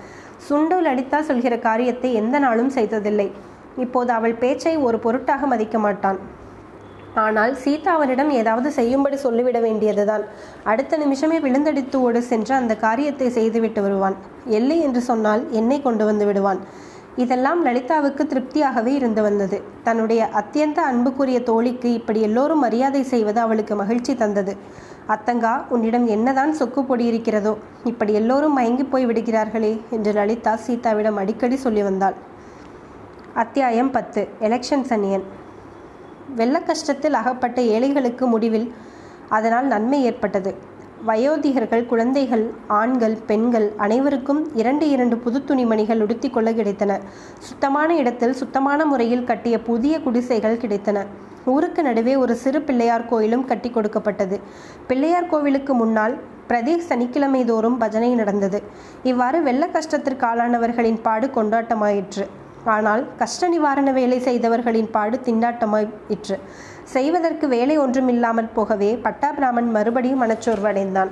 சுண்டு 0.48 0.78
லலிதா 0.82 1.20
சொல்கிற 1.22 1.56
காரியத்தை 1.70 2.14
எந்த 2.22 2.40
நாளும் 2.40 2.72
செய்ததில்லை. 2.78 3.32
இப்போது 3.84 4.12
அவள் 4.12 4.40
பேச்சை 4.42 4.78
ஒரு 4.88 4.98
பொருட்டாக 5.00 5.46
மதிக்க 5.46 5.78
மாட்டான். 5.80 6.20
ஆனால் 7.16 7.56
சீதா 7.56 7.94
அவனிடம் 7.94 8.30
ஏதாவது 8.30 8.72
செய்யும்படி 8.72 9.16
சொல்லிவிட 9.16 9.60
வேண்டியதுதான். 9.60 10.24
அடுத்த 10.64 10.98
நிமிஷமே 10.98 11.40
விழுந்தடித்து 11.40 11.96
ஓடு 11.96 12.22
சென்று 12.22 12.56
அந்த 12.56 12.76
காரியத்தை 12.76 13.30
செய்துவிட்டு 13.30 13.82
வருவான். 13.82 14.16
எல்லை 14.46 14.80
என்று 14.80 15.02
சொன்னால் 15.02 15.52
என்னை 15.52 15.82
கொண்டு 15.82 16.06
வந்து 16.06 16.26
விடுவான். 16.26 16.60
இதெல்லாம் 17.16 17.66
லலிதாவுக்கு 17.66 18.24
திருப்தியாகவே 18.26 18.88
இருந்து 18.88 19.22
வந்தது. 19.22 19.62
தன்னுடைய 19.84 20.30
அத்தியந்த 20.34 20.80
அன்புக்குரிய 20.82 21.40
தோழிக்கு 21.40 21.94
இப்படி 21.94 22.22
எல்லோரும் 22.22 22.60
மரியாதை 22.60 23.04
செய்வது 23.04 23.40
அவளுக்கு 23.40 23.76
மகிழ்ச்சி 23.76 24.16
தந்தது. 24.16 24.56
அத்தங்கா 25.08 25.54
உன்னிடம் 25.70 26.08
என்னதான் 26.08 26.54
சொக்கு 26.54 26.84
பொடி 26.84 27.06
இருக்கிறதோ 27.06 27.58
இப்படி 27.84 28.14
எல்லோரும் 28.14 28.54
மயங்கி 28.54 28.84
போய் 28.84 29.06
விடுகிறார்களே 29.06 29.82
என்று 29.90 30.12
லலிதா 30.12 30.58
சீதாவிடம் 30.68 31.14
அடிக்கடி 31.14 31.56
சொல்லி 31.56 31.84
வந்தாள். 31.84 32.16
அத்தியாயம் 33.34 33.92
பத்து. 33.92 34.28
எலெக்ஷன் 34.42 34.86
சனியன் 34.90 35.26
வெள்ள 36.36 36.60
கஷ்டத்தில் 36.60 37.14
அகப்பட்ட 37.14 37.62
ஏழைகளுக்கு 37.62 38.28
முடிவில் 38.28 38.74
அதனால் 39.30 39.66
நன்மை 39.66 40.04
ஏற்பட்டது. 40.04 40.72
வயோதிகர்கள் 41.08 41.86
குழந்தைகள் 41.86 42.52
ஆண்கள் 42.68 43.18
பெண்கள் 43.28 43.72
அனைவருக்கும் 43.78 44.56
இரண்டு 44.56 44.90
இரண்டு 44.90 45.18
புது 45.18 45.46
துணிமணிகள் 45.46 46.02
உடுத்தி 46.02 46.30
கொள்ள 46.30 46.52
கிடைத்தன. 46.52 47.00
சுத்தமான 47.40 47.96
இடத்தில் 47.96 48.34
சுத்தமான 48.34 48.86
முறையில் 48.86 49.24
கட்டிய 49.24 49.62
புதிய 49.62 50.02
குடிசைகள் 50.02 50.58
கிடைத்தன. 50.58 51.06
ஊருக்கு 51.46 51.84
நடுவே 51.84 52.16
ஒரு 52.16 52.36
சிறு 52.36 52.62
பிள்ளையார் 52.62 53.06
கோயிலும் 53.06 53.46
கட்டி 53.46 53.70
கொடுக்கப்பட்டது. 53.70 54.40
பிள்ளையார் 54.88 55.28
கோவிலுக்கு 55.28 55.74
முன்னால் 55.74 56.18
பிரதி 56.48 56.80
சனிக்கிழமை 56.80 57.46
தோறும் 57.46 57.78
பஜனை 57.78 58.14
நடந்தது. 58.14 58.62
இவ்வாறு 59.04 59.42
வெள்ள 59.42 59.68
கஷ்டத்திற்கு 59.68 60.24
ஆளானவர்களின் 60.24 61.02
பாடு 61.02 61.28
கொண்டாட்டமாயிற்று. 61.28 62.26
ஆனால் 62.66 63.08
கஷ்ட 63.18 63.48
நிவாரண 63.48 63.92
வேலை 63.92 64.20
செய்தவர்களின் 64.20 64.90
பாடு 64.92 65.20
திண்டாட்டமாயிற்று 65.26 66.38
செய்வதற்கு 66.84 67.48
வேலை 67.48 67.78
ஒன்றுமில்லாமல் 67.78 68.54
போகவே 68.54 68.96
பட்டாபிராமன் 68.96 69.70
மறுபடியும் 69.72 70.22
மனச்சோர்வடைந்தான். 70.22 71.08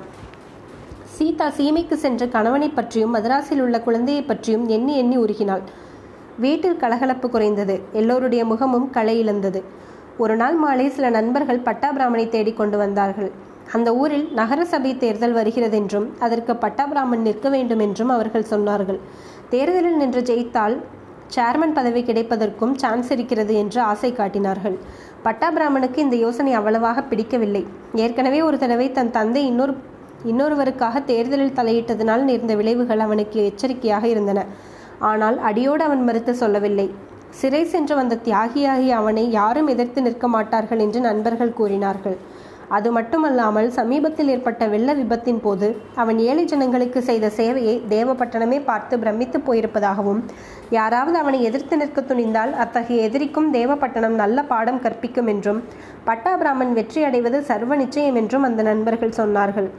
சீதா 1.04 1.48
சீமைக்கு 1.48 1.92
சென்று 1.92 2.28
கணவனை 2.28 2.68
பற்றியும் 2.68 3.14
மதராசில் 3.14 3.60
உள்ள 3.60 3.80
குழந்தையை 3.80 4.22
பற்றியும் 4.22 4.68
எண்ணி 4.68 4.96
எண்ணி 4.96 5.18
உருகினாள். 5.18 5.62
வீட்டில் 6.38 6.76
கலகலப்பு 6.76 7.30
குறைந்தது. 7.30 7.80
எல்லோருடைய 7.92 8.44
முகமும் 8.44 8.90
களை 8.90 9.18
இழந்தது. 9.18 9.62
ஒரு 10.18 10.36
நாள் 10.36 10.54
மாலை 10.54 10.88
சில 10.88 11.10
நண்பர்கள் 11.10 11.58
பட்டாபிராமனை 11.58 12.28
தேடிக் 12.28 12.56
கொண்டு 12.56 12.76
வந்தார்கள். 12.76 13.30
அந்த 13.72 13.94
ஊரில் 13.94 14.32
நகரசபை 14.34 14.96
தேர்தல் 14.96 15.34
வருகிறதென்றும் 15.34 16.08
அதற்கு 16.18 16.52
அதற்கு 16.52 16.54
பட்டாபிராமன் 16.54 17.22
நிற்க 17.22 17.48
வேண்டும் 17.48 17.78
என்றும் 17.78 18.08
அவர்கள் 18.08 18.50
சொன்னார்கள். 18.50 18.98
தேர்தலில் 19.50 19.96
நின்று 19.96 20.22
ஜெயித்தால் 20.22 20.76
சேர்மன் 21.36 21.76
பதவி 21.78 22.00
கிடைப்பதற்கும் 22.08 22.74
சான்ஸ் 22.82 23.10
இருக்கிறது 23.14 23.52
என்று 23.62 23.80
ஆசை 23.90 24.10
காட்டினார்கள். 24.12 24.76
பட்டாபிராமனுக்கு 25.24 25.98
இந்த 26.06 26.16
யோசனை 26.16 26.52
அவ்வளவாக 26.60 27.04
பிடிக்கவில்லை. 27.10 27.62
ஏற்கனவே 28.04 28.40
ஒரு 28.48 28.58
தடவை 28.58 28.88
தன் 28.98 29.14
தந்தை 29.18 29.42
இன்னொரு 29.52 29.74
இன்னொருவருக்காக 30.30 30.96
தேர்தலில் 31.04 31.56
தலையிட்டதனால் 31.58 32.24
நேர்ந்த 32.28 32.54
விளைவுகள் 32.54 33.04
அவனுக்கு 33.06 33.38
எச்சரிக்கையாக 33.50 34.04
இருந்தன. 34.08 34.40
ஆனால் 35.10 35.38
அடியோடு 35.48 35.82
அவன் 35.84 36.04
மறுத்து 36.08 36.32
சொல்லவில்லை. 36.42 36.86
சிறை 37.40 37.62
சென்று 37.72 37.94
வந்த 38.00 38.18
தியாகியாகி 38.24 38.88
அவனை 39.00 39.24
யாரும் 39.30 39.70
எதிர்த்து 39.74 40.00
நிற்க 40.02 40.26
மாட்டார்கள் 40.28 40.78
என்று 40.78 41.00
நண்பர்கள் 41.00 41.56
கூறினார்கள். 41.60 42.16
அது 42.72 42.88
மட்டுமல்லாமல் 42.92 43.68
சமீபத்தில் 43.70 44.30
ஏற்பட்ட 44.34 44.66
வெள்ள 44.66 44.90
விபத்தின் 44.94 45.40
போது 45.40 45.68
அவன் 45.94 46.18
ஏழை 46.26 46.44
ஜனங்களுக்கு 46.44 47.00
செய்த 47.02 47.30
சேவையை 47.38 47.76
தேவப்பட்டணமே 47.88 48.58
பார்த்து 48.64 48.96
பிரமித்து 48.98 49.40
போயிருப்பதாகவும் 49.40 50.22
யாராவது 50.70 51.18
அவனை 51.18 51.40
எதிர்த்து 51.42 51.76
நிற்க 51.76 52.00
துணிந்தால் 52.02 52.52
அத்தகைய 52.64 53.06
எதிரிக்கும் 53.08 53.48
தேவப்பட்டணம் 53.54 54.18
நல்ல 54.22 54.44
பாடம் 54.44 54.82
கற்பிக்கும் 54.86 55.30
என்றும் 55.34 55.62
பட்டாபிராமன் 56.04 56.72
வெற்றி 56.72 57.02
அடைவது 57.10 57.40
சர்வ 57.52 57.76
நிச்சயம் 57.76 58.20
என்றும் 58.22 58.46
அந்த 58.48 58.62
நண்பர்கள் 58.62 59.18
சொன்னார்கள். 59.20 59.70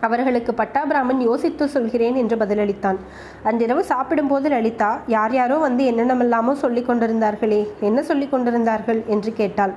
அவர்களுக்கு 0.00 0.54
பட்டாபிராமன் 0.54 1.20
யோசித்து 1.20 1.68
சொல்கிறேன் 1.68 2.14
என்று 2.14 2.36
பதிலளித்தான். 2.36 2.96
அன்றிரவு 3.42 3.84
சாப்பிடும்போது 3.84 4.48
லலிதா 4.48 4.98
யார் 5.06 5.32
யாரோ 5.32 5.56
வந்து 5.56 5.90
என்னென்னமெல்லாமோ 5.90 6.52
சொல்லிக் 6.52 6.90
கொண்டிருந்தார்களே 6.90 7.66
என்ன 7.80 8.02
சொல்லிக் 8.02 8.30
கொண்டிருந்தார்கள்? 8.30 9.02
என்று 9.06 9.32
கேட்டாள். 9.32 9.72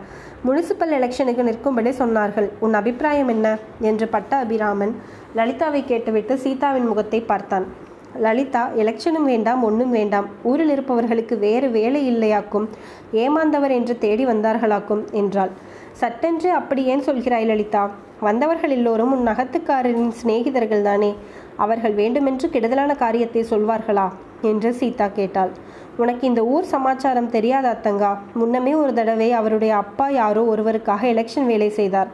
முனிசிபல் 0.46 0.96
எலெக்ஷனுக்கு 0.98 1.44
நிற்கும்படி 1.44 1.90
சொன்னார்கள். 1.90 2.50
உன் 2.60 2.74
அபிப்பிராயம் 2.74 3.28
என்ன? 3.28 3.58
என்று 3.82 4.08
பட்ட 4.08 4.36
அபிராமன் 4.36 4.96
லலிதாவை 5.36 5.86
கேட்டுவிட்டு 5.86 6.38
சீதாவின் 6.38 6.88
முகத்தை 6.88 7.22
பார்த்தான். 7.22 7.66
லலிதா 8.18 8.70
எலெக்ஷனும் 8.78 9.24
வேண்டாம் 9.24 9.64
ஒன்றும் 9.64 9.90
வேண்டாம். 9.90 10.26
ஊரில் 10.44 10.70
இருப்பவர்களுக்கு 10.70 11.38
வேறு 11.38 11.70
வேலை 11.70 12.02
இல்லையாக்கும். 12.12 12.68
ஏமாந்தவர் 13.14 13.72
என்று 13.72 13.98
தேடி 13.98 14.26
வந்தார்களாக்கும் 14.26 15.12
என்றாள். 15.12 15.52
சட்டென்று 15.92 16.52
அப்படி 16.52 16.84
ஏன் 16.84 17.04
சொல்கிறாய் 17.04 17.46
லலிதா? 17.46 17.90
வந்தவர்கள் 18.22 18.70
எல்லோரும் 18.70 19.12
உன் 19.12 19.28
நகத்துக்காரரின் 19.28 20.12
சிநேகிதர்கள் 20.22 20.82
தானே 20.82 21.16
அவர்கள் 21.56 21.94
வேண்டுமென்று 21.94 22.50
கெடுதலான 22.50 22.96
காரியத்தை 22.96 23.42
சொல்வார்களா? 23.50 24.08
என்று 24.42 24.74
சீதா 24.74 25.08
கேட்டாள். 25.08 25.52
உனக்கு 25.98 26.28
இந்த 26.28 26.46
ஊர் 26.46 26.64
சமாச்சாரம் 26.64 27.30
தெரியாத 27.30 27.66
அத்தங்கா? 27.70 28.12
முன்னமே 28.34 28.74
ஒரு 28.74 28.94
தடவை 28.94 29.32
அவருடைய 29.32 29.76
அப்பா 29.76 30.10
யாரோ 30.10 30.44
ஒருவருக்காக 30.56 31.02
எலெக்ஷன் 31.14 31.46
வேலை 31.46 31.70
செய்தார். 31.70 32.08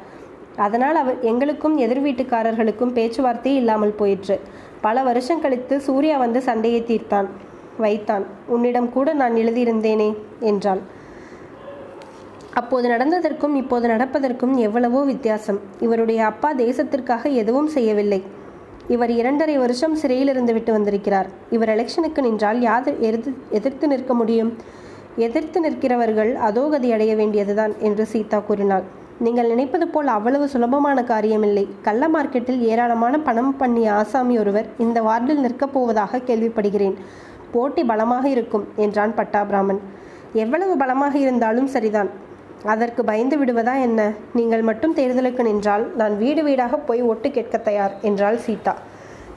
அதனால் 0.55 0.95
அவர் 0.95 1.17
எங்களுக்கும் 1.21 1.77
எதிர் 1.77 2.03
வீட்டுக்காரர்களுக்கும் 2.03 2.93
பேச்சுவார்த்தை 2.93 3.55
இல்லாமல் 3.55 3.95
போயிற்று. 3.95 4.39
பல 4.81 5.03
வருஷம் 5.03 5.41
கழித்து 5.41 5.81
சூர்யா 5.81 6.17
வந்து 6.17 6.41
சண்டையை 6.41 6.81
தீர்த்தான் 6.81 7.27
வைத்தான். 7.77 8.25
உன்னிடம் 8.47 8.89
கூட 8.89 9.13
நான் 9.13 9.33
எழுதியிருந்தேனே 9.33 10.09
என்றாள். 10.39 10.81
அப்போது 12.59 12.85
நடந்ததற்கும் 12.89 13.55
இப்போது 13.61 13.85
நடப்பதற்கும் 13.87 14.53
எவ்வளவோ 14.57 15.01
வித்தியாசம். 15.03 15.59
இவருடைய 15.79 16.25
அப்பா 16.25 16.49
தேசத்திற்காக 16.53 17.29
எதுவும் 17.41 17.67
செய்யவில்லை. 17.67 18.19
இவர் 18.87 19.09
இரண்டரை 19.09 19.55
வருஷம் 19.57 19.95
சிறையில் 19.95 20.27
இருந்து 20.27 20.53
விட்டு 20.53 20.71
வந்திருக்கிறார். 20.71 21.27
இவர் 21.49 21.71
எலெக்ஷனுக்கு 21.75 22.21
நின்றால் 22.21 22.59
யார் 22.61 22.87
எதிர்த்து 23.07 23.31
எதிர்த்து 23.49 23.87
நிற்க 23.87 24.13
முடியும்? 24.13 24.51
எதிர்த்து 25.25 25.59
நிற்கிறவர்கள் 25.61 26.31
அதோகதி 26.47 26.89
அடைய 26.95 27.13
வேண்டியதுதான் 27.15 27.73
என்று 27.79 28.05
சீதா 28.05 28.39
கூறினாள். 28.39 28.85
நீங்கள் 29.25 29.47
நினைப்பது 29.47 29.85
போல் 29.87 30.07
அவ்வளவு 30.07 30.45
சுலபமான 30.53 31.01
காரியமில்லை. 31.01 31.65
கள்ள 31.81 32.03
மார்க்கெட்டில் 32.07 32.59
ஏராளமான 32.71 33.19
பணம் 33.19 33.55
பண்ணிய 33.57 33.93
ஆசாமி 33.93 34.35
ஒருவர் 34.39 34.67
இந்த 34.77 35.01
வார்டில் 35.01 35.43
நிற்கப் 35.45 35.73
போவதாக 35.73 36.21
கேள்விப்படுகிறேன். 36.27 36.95
போட்டி 37.51 37.83
பலமாக 37.83 38.25
இருக்கும் 38.35 38.65
என்றான் 38.75 39.15
பட்டாபிராமன் 39.15 39.81
எவ்வளவு 40.43 40.73
பலமாக 40.77 41.17
இருந்தாலும் 41.17 41.69
சரிதான். 41.75 42.09
அதற்கு 42.63 43.03
பயந்து 43.03 43.37
விடுவதா 43.37 43.81
என்ன? 43.81 44.13
நீங்கள் 44.33 44.61
மட்டும் 44.61 44.95
தேர்தலுக்கு 44.95 45.43
நின்றால் 45.43 45.91
நான் 45.95 46.17
வீடு 46.17 46.43
வீடாக 46.43 46.77
போய் 46.77 47.01
ஒட்டு 47.01 47.31
கேட்க 47.31 47.57
தயார் 47.57 47.93
என்றாள் 48.01 48.37
சீதா. 48.37 48.73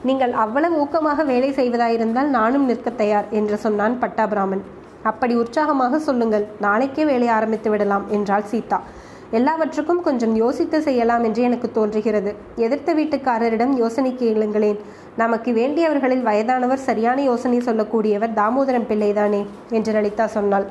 நீங்கள் 0.03 0.31
அவ்வளவு 0.31 0.75
ஊக்கமாக 0.83 1.25
வேலை 1.25 1.49
செய்வதாயிருந்தால் 1.51 2.29
நானும் 2.37 2.65
நிற்க 2.65 2.89
தயார் 2.89 3.27
என்று 3.29 3.57
சொன்னான் 3.57 3.99
பட்டாபிராமன். 3.99 4.63
அப்படி 5.03 5.35
உற்சாகமாக 5.35 5.99
சொல்லுங்கள் 5.99 6.47
நாளைக்கே 6.59 7.05
வேலை 7.05 7.27
ஆரம்பித்து 7.27 7.69
விடலாம் 7.69 8.05
என்றாள் 8.09 8.49
சீதா. 8.53 8.79
எல்லாவற்றுக்கும் 9.31 10.01
கொஞ்சம் 10.01 10.35
யோசித்து 10.35 10.81
செய்யலாம் 10.81 11.23
என்று 11.23 11.41
எனக்கு 11.41 11.71
தோன்றுகிறது. 11.71 12.35
எதிர்த்த 12.55 12.93
வீட்டுக்காரரிடம் 12.93 13.73
யோசனை 13.75 14.15
கேளுங்களேன். 14.19 14.79
நமக்கு 15.15 15.51
வேண்டியவர்களில் 15.53 16.27
வயதானவர் 16.29 16.85
சரியான 16.89 17.21
யோசனை 17.21 17.57
சொல்லக்கூடியவர் 17.57 18.37
தாமோதரம் 18.39 18.89
பிள்ளைதானே 18.91 19.45
என்று 19.69 19.93
லலிதா 19.93 20.25
சொன்னாள். 20.25 20.67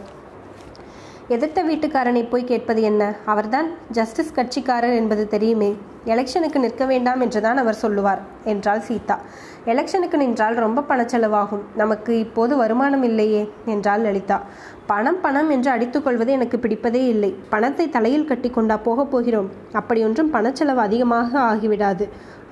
எதிர்த்த 1.34 1.62
வீட்டுக்காரனை 1.64 2.28
போய் 2.28 2.44
கேட்பது 2.44 2.82
என்ன? 2.82 3.14
அவர்தான் 3.24 3.68
ஜஸ்டிஸ் 3.90 4.32
கட்சிக்காரர் 4.34 4.94
என்பது 4.94 5.28
தெரியுமே. 5.28 5.76
எலெக்ஷனுக்கு 6.04 6.58
நிற்க 6.58 6.84
வேண்டாம் 6.84 7.20
என்றுதான் 7.20 7.56
அவர் 7.56 7.74
சொல்லுவார் 7.74 8.20
என்றாள் 8.44 8.80
சீதா. 8.80 9.18
எலெக்ஷனுக்கு 9.64 10.16
நின்றால் 10.16 10.54
ரொம்ப 10.54 10.84
பணச்செலவாகும். 10.88 11.62
நமக்கு 11.76 12.18
இப்போது 12.18 12.56
வருமானம் 12.56 13.02
இல்லையே 13.02 13.52
என்றாள் 13.64 14.00
லலிதா. 14.00 14.40
பணம் 14.86 15.20
பணம் 15.20 15.50
என்று 15.50 15.70
அடித்துக்கொள்வது 15.70 16.26
எனக்கு 16.26 16.58
பிடிப்பதே 16.58 17.02
இல்லை. 17.06 17.34
பணத்தை 17.48 17.88
தலையில் 17.88 18.24
கட்டி 18.24 18.50
கொண்டா 18.50 18.76
போகப் 18.76 19.10
போகிறோம். 19.10 19.50
அப்படியொன்றும் 19.72 20.32
பணச்செலவு 20.32 20.82
அதிகமாக 20.88 21.40
ஆகிவிடாது. 21.40 22.08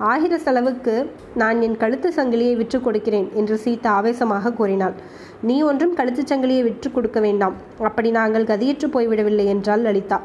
ஆகிற 0.07 0.37
செலவுக்கு 0.37 0.93
நான் 1.35 1.61
என் 1.61 1.77
கழுத்து 1.77 2.09
சங்கிலியை 2.15 2.55
விற்றுக் 2.55 2.83
கொடுக்கிறேன் 2.83 3.29
என்று 3.33 3.57
சீதா 3.57 3.89
ஆவேசமாக 3.91 4.53
கூறினாள். 4.53 4.93
நீ 5.41 5.61
ஒன்றும் 5.61 5.95
கழுத்துச் 5.95 6.31
சங்கிலியை 6.31 6.63
விற்றுக் 6.63 6.93
கொடுக்க 6.93 7.19
வேண்டாம். 7.19 7.55
அப்படி 7.79 8.11
நாங்கள் 8.11 8.43
கதியற்று 8.43 8.87
போய்விடவில்லை 8.95 9.45
என்றாள் 9.45 9.81
லலிதா. 9.81 10.21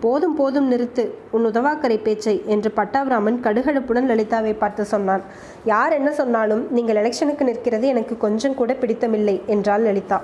போதும் 0.00 0.34
போதும் 0.34 0.70
நிறுத்து. 0.72 1.04
உன் 1.30 1.44
உதவாக்கரை 1.44 1.98
பேச்சை 2.02 2.42
என்று 2.46 2.70
பட்டாபிராமன் 2.70 3.38
கடுகடுப்புடன் 3.42 4.08
லலிதாவை 4.10 4.54
பார்த்து 4.58 4.84
சொன்னான். 4.84 5.22
யார் 5.64 5.92
என்ன 5.92 6.12
சொன்னாலும் 6.12 6.66
நீங்கள் 6.70 6.96
எலெக்ஷனுக்கு 6.96 7.42
நிற்கிறது 7.42 7.86
எனக்கு 7.86 8.16
கொஞ்சம் 8.16 8.54
கூட 8.54 8.72
பிடித்தமில்லை 8.72 9.44
என்றாள் 9.46 9.82
லலிதா. 9.82 10.22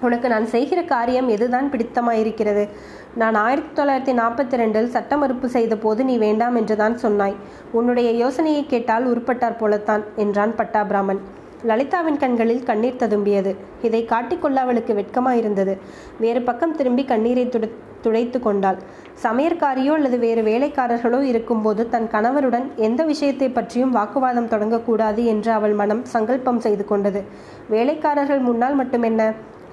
உனக்கு 0.00 0.28
நான் 0.28 0.46
செய்கிற 0.46 0.82
காரியம் 0.82 1.28
எதுதான் 1.28 1.70
பிடித்தமாயிருக்கிறது? 1.72 2.68
நான் 3.14 3.34
ஆயிரத்தி 3.34 3.82
தொள்ளாயிரத்தி 3.82 4.14
நாற்பத்தி 4.20 4.56
ரெண்டில் 4.56 4.92
சட்ட 4.94 5.16
மறுப்பு 5.16 5.48
செய்த 5.48 5.76
போது 5.76 6.04
நீ 6.04 6.18
வேண்டாம் 6.18 6.54
என்றுதான் 6.54 6.96
சொன்னாய். 6.96 7.36
உன்னுடைய 7.72 8.10
யோசனையை 8.10 8.66
கேட்டால் 8.66 9.06
உருப்பட்டார் 9.06 9.56
போலத்தான் 9.56 10.04
என்றான் 10.16 10.54
பட்டாபிராமன். 10.54 11.20
லலிதாவின் 11.62 12.16
கண்களில் 12.16 12.62
கண்ணீர் 12.62 13.00
ததும்பியது. 13.02 13.56
இதை 13.82 14.04
காட்டிக்கொள்ள 14.04 14.54
அவளுக்கு 14.54 14.94
வெட்கமாயிருந்தது. 14.94 15.78
வேறு 16.18 16.42
பக்கம் 16.42 16.76
திரும்பி 16.76 17.04
கண்ணீரை 17.04 17.48
துடை 17.48 17.70
துடைத்து 18.02 18.38
கொண்டாள். 18.40 18.76
சமையற்காரியோ 19.22 19.92
அல்லது 19.92 20.18
வேறு 20.18 20.42
வேலைக்காரர்களோ 20.42 21.20
இருக்கும்போது 21.20 21.88
தன் 21.88 22.08
கணவருடன் 22.12 22.66
எந்த 22.76 23.04
விஷயத்தை 23.04 23.48
பற்றியும் 23.48 23.90
வாக்குவாதம் 23.90 24.48
தொடங்கக்கூடாது 24.48 25.24
என்று 25.24 25.52
அவள் 25.52 25.72
மனம் 25.72 26.04
சங்கல்பம் 26.04 26.60
செய்து 26.60 26.84
கொண்டது. 26.84 27.22
வேலைக்காரர்கள் 27.68 28.38
முன்னால் 28.38 28.78
மட்டுமென்ன 28.80 29.32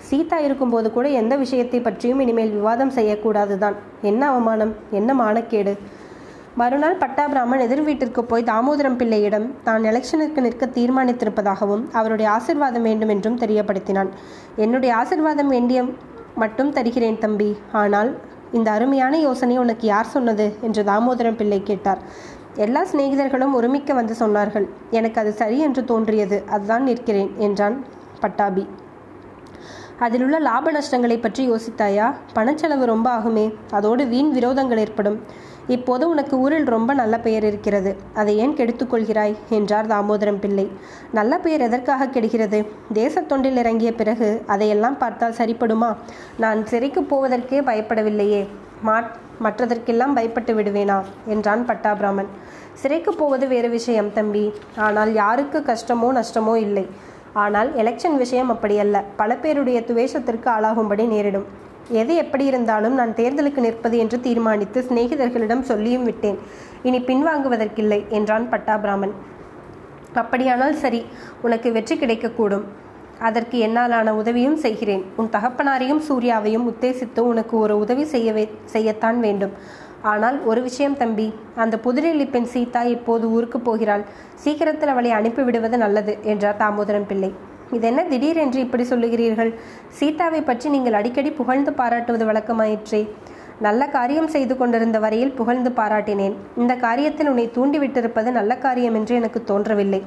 சீதா 0.10 0.38
இருக்கும்போது 0.38 0.92
கூட 0.92 1.08
எந்த 1.22 1.36
விஷயத்தை 1.36 1.80
பற்றியும் 1.82 2.20
இனிமேல் 2.20 2.56
விவாதம் 2.60 2.96
செய்யக்கூடாது 2.98 3.58
தான் 3.58 3.76
என்ன 4.02 4.22
அவமானம்? 4.30 4.74
என்ன 4.92 5.14
மானக்கேடு? 5.14 5.74
மறுநாள் 6.56 6.98
பட்டாபிராமன் 6.98 7.60
எதிர் 7.60 7.84
வீட்டிற்கு 7.84 8.24
போய் 8.24 8.44
தாமோதரம் 8.44 8.98
பிள்ளையிடம் 8.98 9.48
தான் 9.64 9.84
எலெக்ஷனுக்கு 9.84 10.42
நிற்க 10.42 10.66
தீர்மானித்திருப்பதாகவும் 10.76 11.84
அவருடைய 11.92 12.28
ஆசிர்வாதம் 12.32 12.82
வேண்டும் 12.82 13.10
என்றும் 13.10 13.40
தெரியப்படுத்தினான். 13.40 14.12
என்னுடைய 14.56 14.96
ஆசிர்வாதம் 14.96 15.52
வேண்டிய 15.56 15.80
மட்டும் 16.36 16.72
தருகிறேன் 16.72 17.18
தம்பி. 17.18 17.50
ஆனால் 17.72 18.12
இந்த 18.52 18.72
அருமையான 18.72 19.18
யோசனை 19.18 19.58
உனக்கு 19.58 19.88
யார் 19.88 20.14
சொன்னது? 20.16 20.46
என்று 20.62 20.84
தாமோதரம் 20.84 21.40
பிள்ளை 21.42 21.64
கேட்டார். 21.64 22.02
எல்லா 22.56 22.84
சிநேகிதர்களும் 22.92 23.54
ஒருமிக்க 23.54 23.94
வந்து 23.94 24.16
சொன்னார்கள். 24.20 24.68
எனக்கு 24.92 25.20
அது 25.20 25.34
சரி 25.34 25.60
என்று 25.60 25.86
தோன்றியது. 25.86 26.44
அதுதான் 26.50 26.84
நிற்கிறேன் 26.84 27.32
என்றான் 27.38 27.78
பட்டாபி. 28.20 28.66
அதிலுள்ள 30.00 30.40
லாப 30.40 30.72
நஷ்டங்களை 30.72 31.22
பற்றி 31.22 31.52
யோசித்தாயா? 31.52 32.14
பணச்செலவு 32.36 32.84
ரொம்ப 32.84 33.18
ஆகுமே 33.18 33.54
அதோடு 33.72 34.08
வீண் 34.08 34.38
விரோதங்கள் 34.38 34.78
ஏற்படும். 34.78 35.24
இப்போது 35.68 36.10
உனக்கு 36.10 36.40
ஊரில் 36.40 36.64
ரொம்ப 36.64 36.94
நல்ல 36.94 37.20
பெயர் 37.20 37.44
இருக்கிறது. 37.44 37.96
அதை 38.14 38.38
ஏன் 38.38 38.56
கெடுத்துக்கொள்கிறாய் 38.56 39.36
என்றார் 39.50 39.88
தாமோதரம் 39.88 40.40
பிள்ளை. 40.40 40.72
நல்ல 41.12 41.38
பெயர் 41.38 41.62
எதற்காக 41.62 42.08
கெடுகிறது? 42.08 42.66
தேசத் 42.94 43.32
தொண்டில் 43.32 43.56
இறங்கிய 43.56 43.94
பிறகு 43.94 44.44
அதையெல்லாம் 44.48 44.98
பார்த்தால் 44.98 45.32
சரிப்படுமா? 45.32 45.96
நான் 46.38 46.66
சிறைக்கு 46.66 47.02
போவதற்கே 47.02 47.62
பயப்படவில்லையே. 47.62 48.48
மாட் 48.86 49.12
மற்றதற்கெல்லாம் 49.44 50.16
பயப்பட்டு 50.16 50.54
விடுவேனா? 50.54 51.02
என்றான் 51.26 51.66
பட்டாபிராமன். 51.66 52.28
சிறைக்கு 52.74 53.14
போவது 53.14 53.48
வேறு 53.48 53.70
விஷயம் 53.70 54.14
தம்பி. 54.14 54.54
ஆனால் 54.76 55.14
யாருக்கு 55.14 55.60
கஷ்டமோ 55.60 56.24
நஷ்டமோ 56.24 56.56
இல்லை. 56.56 56.90
ஆனால் 57.34 57.70
எலெக்ஷன் 57.82 58.18
விஷயம் 58.18 58.52
அப்படியல்ல. 58.54 58.98
பல 59.16 59.36
பேருடைய 59.36 59.80
துவேஷத்திற்கு 59.88 60.50
ஆளாகும்படி 60.56 61.06
நேரிடும். 61.14 61.46
எது 62.02 62.14
எப்படி 62.16 62.46
இருந்தாலும் 62.46 62.96
நான் 63.00 63.14
தேர்தலுக்கு 63.20 63.62
நிற்பது 63.66 63.98
என்று 63.98 64.20
தீர்மானித்து 64.20 64.82
சிநேகிதர்களிடம் 64.90 65.64
சொல்லியும் 65.70 66.04
விட்டேன். 66.04 66.38
இனி 66.84 67.00
பின்வாங்குவதற்கில்லை 67.00 68.00
என்றான் 68.18 68.46
பட்டாபிராமன். 68.50 69.14
அப்படியானால் 70.22 70.76
சரி 70.84 71.02
உனக்கு 71.42 71.72
வெற்றி 71.72 71.96
கிடைக்கக்கூடும். 71.96 72.66
அதற்கு 73.20 73.58
என்னாலான 73.58 74.14
உதவியும் 74.22 74.58
செய்கிறேன். 74.66 75.04
உன் 75.16 75.30
தகப்பனாரையும் 75.36 76.02
சூர்யாவையும் 76.10 76.68
உத்தேசித்து 76.72 77.20
உனக்கு 77.20 77.56
ஒரு 77.58 77.76
உதவி 77.78 78.06
செய்யவே 78.14 78.46
செய்யத்தான் 78.74 79.20
வேண்டும். 79.20 79.54
ஆனால் 80.12 80.38
ஒரு 80.44 80.62
விஷயம் 80.62 80.98
தம்பி 80.98 81.34
அந்த 81.56 81.76
புதுடெல்லி 81.78 82.26
பெண் 82.30 82.50
சீதா 82.54 82.82
இப்போது 82.96 83.26
ஊருக்கு 83.32 83.60
போகிறாள். 83.60 84.04
சீக்கிரத்தில் 84.34 84.92
அவளை 84.94 85.12
அனுப்பிவிடுவது 85.12 85.78
நல்லது 85.78 86.18
என்றார் 86.24 86.60
தாமோதரம் 86.60 87.08
பிள்ளை. 87.08 87.30
இதென்ன 87.72 88.04
திடீரென்று 88.04 88.60
இப்படி 88.60 88.84
சொல்லுகிறீர்கள்? 88.84 89.52
சீதாவை 89.90 90.42
பற்றி 90.42 90.70
நீங்கள் 90.70 90.94
அடிக்கடி 90.94 91.32
புகழ்ந்து 91.32 91.74
பாராட்டுவது 91.74 92.26
வழக்கமாயிற்றே. 92.26 93.02
நல்ல 93.60 93.88
காரியம் 93.88 94.28
செய்து 94.28 94.58
கொண்டிருந்த 94.58 95.00
வரையில் 95.00 95.34
புகழ்ந்து 95.34 95.70
பாராட்டினேன். 95.70 96.36
இந்த 96.58 96.74
காரியத்தில் 96.76 97.30
உன்னை 97.32 97.48
தூண்டிவிட்டிருப்பது 97.56 98.30
நல்ல 98.32 98.58
காரியம் 98.58 98.96
என்று 98.96 99.16
எனக்கு 99.16 99.44
தோன்றவில்லை. 99.44 100.02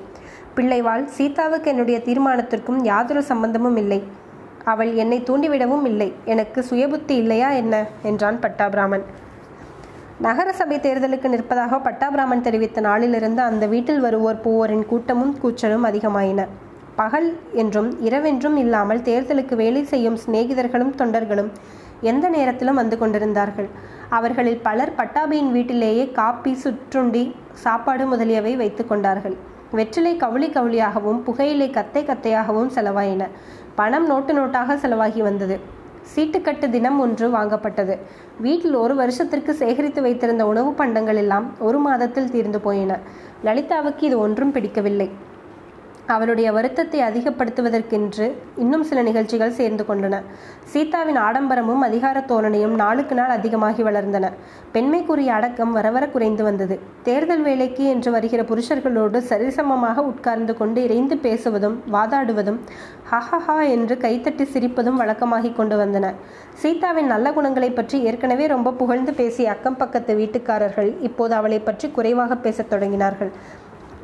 பிள்ளைவாள் 0.57 1.05
சீதாவுக்கு 1.05 1.71
என்னுடைய 1.71 1.99
தீர்மானத்திற்கும் 1.99 2.81
யாதொரு 2.83 3.23
சம்பந்தமும் 3.23 3.77
இல்லை. 3.77 4.01
அவள் 4.65 4.95
என்னை 4.95 5.19
தூண்டிவிடவும் 5.21 5.85
இல்லை. 5.85 6.13
எனக்கு 6.25 6.61
சுயபுத்தி 6.71 7.15
இல்லையா 7.23 7.51
என்ன? 7.51 7.87
என்றான் 8.03 8.41
பட்டாபிராமன். 8.41 9.07
நகரசபை 10.25 10.77
தேர்தலுக்கு 10.79 11.29
நிற்பதாக 11.33 11.79
பட்டாபிராமன் 11.79 12.41
தெரிவித்த 12.41 12.81
நாளிலிருந்து 12.81 13.43
அந்த 13.43 13.65
வீட்டில் 13.67 14.01
வருவோர் 14.01 14.39
போவோரின் 14.45 14.87
கூட்டமும் 14.87 15.35
கூச்சலும் 15.43 15.85
அதிகமாயின. 15.85 16.47
பகல் 16.97 17.29
என்றும் 17.53 17.91
இரவென்றும் 18.01 18.57
இல்லாமல் 18.57 19.03
தேர்தலுக்கு 19.03 19.55
வேலை 19.57 19.85
செய்யும் 19.85 20.17
சிநேகிதர்களும் 20.17 20.95
தொண்டர்களும் 21.01 21.51
எந்த 22.01 22.29
நேரத்திலும் 22.29 22.75
வந்து 22.75 22.99
கொண்டிருந்தார்கள். 22.99 23.69
அவர்களில் 24.09 24.61
பலர் 24.63 24.95
பட்டாபியின் 24.97 25.53
வீட்டிலேயே 25.53 26.07
காப்பி 26.13 26.55
சுற்றுண்டி 26.55 27.35
சாப்பாடு 27.53 28.07
முதலியவை 28.07 28.57
வைத்து 28.57 28.87
கொண்டார்கள். 28.87 29.37
வெற்றிலை 29.73 30.17
கவுளி 30.17 30.49
கவுளியாகவும் 30.49 31.23
புகையிலை 31.23 31.71
கத்தை 31.71 32.05
கத்தையாகவும் 32.05 32.75
செலவாயின. 32.75 33.25
பணம் 33.75 34.07
நோட்டு 34.07 34.33
நோட்டாக 34.35 34.75
செலவாகி 34.75 35.23
வந்தது. 35.23 35.57
சீட்டுக்கட்டு 36.15 36.67
தினம் 36.71 36.99
ஒன்று 37.05 37.27
வாங்கப்பட்டது. 37.29 37.95
வீட்டில் 38.41 38.75
ஒரு 38.75 38.95
வருஷத்திற்கு 38.95 39.55
சேகரித்து 39.55 40.03
வைத்திருந்த 40.03 40.47
உணவு 40.47 40.73
பண்டங்கள் 40.73 41.21
எல்லாம் 41.23 41.47
ஒரு 41.59 41.79
மாதத்தில் 41.79 42.31
தீர்ந்து 42.31 42.61
போயின. 42.61 42.99
லலிதாவுக்கு 43.45 44.03
இது 44.09 44.19
ஒன்றும் 44.19 44.53
பிடிக்கவில்லை. 44.53 45.09
அவளுடைய 46.07 46.53
வருத்தத்தை 46.53 47.01
அதிகப்படுத்துவதற்கென்று 47.01 48.27
இன்னும் 48.57 48.83
சில 48.83 49.03
நிகழ்ச்சிகள் 49.03 49.57
சேர்ந்து 49.59 49.85
கொண்டன. 49.89 50.21
சீதாவின் 50.65 51.19
ஆடம்பரமும் 51.19 51.83
அதிகார 51.89 52.21
தோரணையும் 52.21 52.75
நாளுக்கு 52.75 53.15
நாள் 53.15 53.29
அதிகமாகி 53.29 53.83
வளர்ந்தன. 53.83 54.31
பெண்மைக்குரிய 54.73 55.33
அடக்கம் 55.33 55.73
வரவர 55.73 56.09
குறைந்து 56.09 56.45
வந்தது. 56.45 56.79
தேர்தல் 57.03 57.43
வேலைக்கு 57.43 57.85
என்று 57.85 58.11
வருகிற 58.11 58.43
புருஷர்களோடு 58.43 59.21
சரிசமமாக 59.31 60.05
உட்கார்ந்து 60.11 60.55
கொண்டு 60.57 60.83
இறைந்து 60.83 61.17
பேசுவதும் 61.17 61.77
வாதாடுவதும் 61.93 62.61
ஹஹஹா 63.11 63.59
என்று 63.69 63.95
கைத்தட்டி 63.95 64.47
சிரிப்பதும் 64.55 65.01
வழக்கமாகி 65.03 65.53
கொண்டு 65.53 65.77
வந்தன. 65.85 66.15
சீதாவின் 66.63 67.07
நல்ல 67.07 67.33
குணங்களை 67.33 67.71
பற்றி 67.71 67.99
ஏற்கனவே 68.01 68.47
ரொம்ப 68.47 68.73
புகழ்ந்து 68.73 69.15
பேசிய 69.15 69.51
அக்கம் 69.51 69.77
பக்கத்து 69.77 70.15
வீட்டுக்காரர்கள் 70.15 70.91
இப்போது 71.01 71.35
அவளை 71.35 71.59
பற்றி 71.59 71.89
குறைவாக 71.89 72.37
பேசத் 72.37 72.73
தொடங்கினார்கள். 72.73 73.33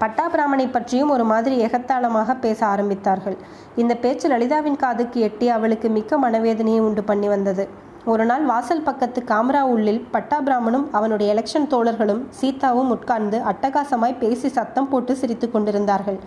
பட்டாபிராமனை 0.03 0.65
பற்றியும் 0.71 1.11
ஒரு 1.15 1.25
மாதிரி 1.31 1.57
எகத்தாளமாக 1.67 2.35
பேச 2.45 2.61
ஆரம்பித்தார்கள். 2.67 3.37
இந்த 3.83 3.93
பேச்சு 3.95 4.27
லலிதாவின் 4.29 4.79
காதுக்கு 4.83 5.19
எட்டி 5.21 5.47
அவளுக்கு 5.57 5.89
மிக்க 5.97 6.19
மனவேதனையை 6.25 6.81
உண்டு 6.89 7.03
பண்ணி 7.11 7.29
வந்தது. 7.29 7.65
ஒரு 8.13 8.25
நாள் 8.31 8.45
வாசல் 8.45 8.83
பக்கத்து 8.87 9.21
காமரா 9.29 9.61
உள்ளில் 9.73 10.01
பட்டாபிராமனும் 10.15 10.87
அவனுடைய 10.99 11.29
எலெக்ஷன் 11.35 11.69
தோழர்களும் 11.75 12.23
சீதாவும் 12.41 12.91
உட்கார்ந்து 12.97 13.41
அட்டகாசமாய் 13.53 14.19
பேசி 14.25 14.49
சத்தம் 14.49 14.89
போட்டு 14.89 15.15
சிரித்து 15.21 15.49
கொண்டிருந்தார்கள். 15.51 16.19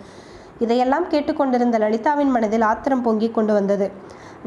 இதையெல்லாம் 0.64 1.06
கேட்டுக்கொண்டிருந்த 1.12 1.78
லலிதாவின் 1.84 2.32
மனதில் 2.36 2.66
ஆத்திரம் 2.70 3.02
பொங்கிக் 3.02 3.36
கொண்டு 3.38 3.52
வந்தது. 3.52 3.88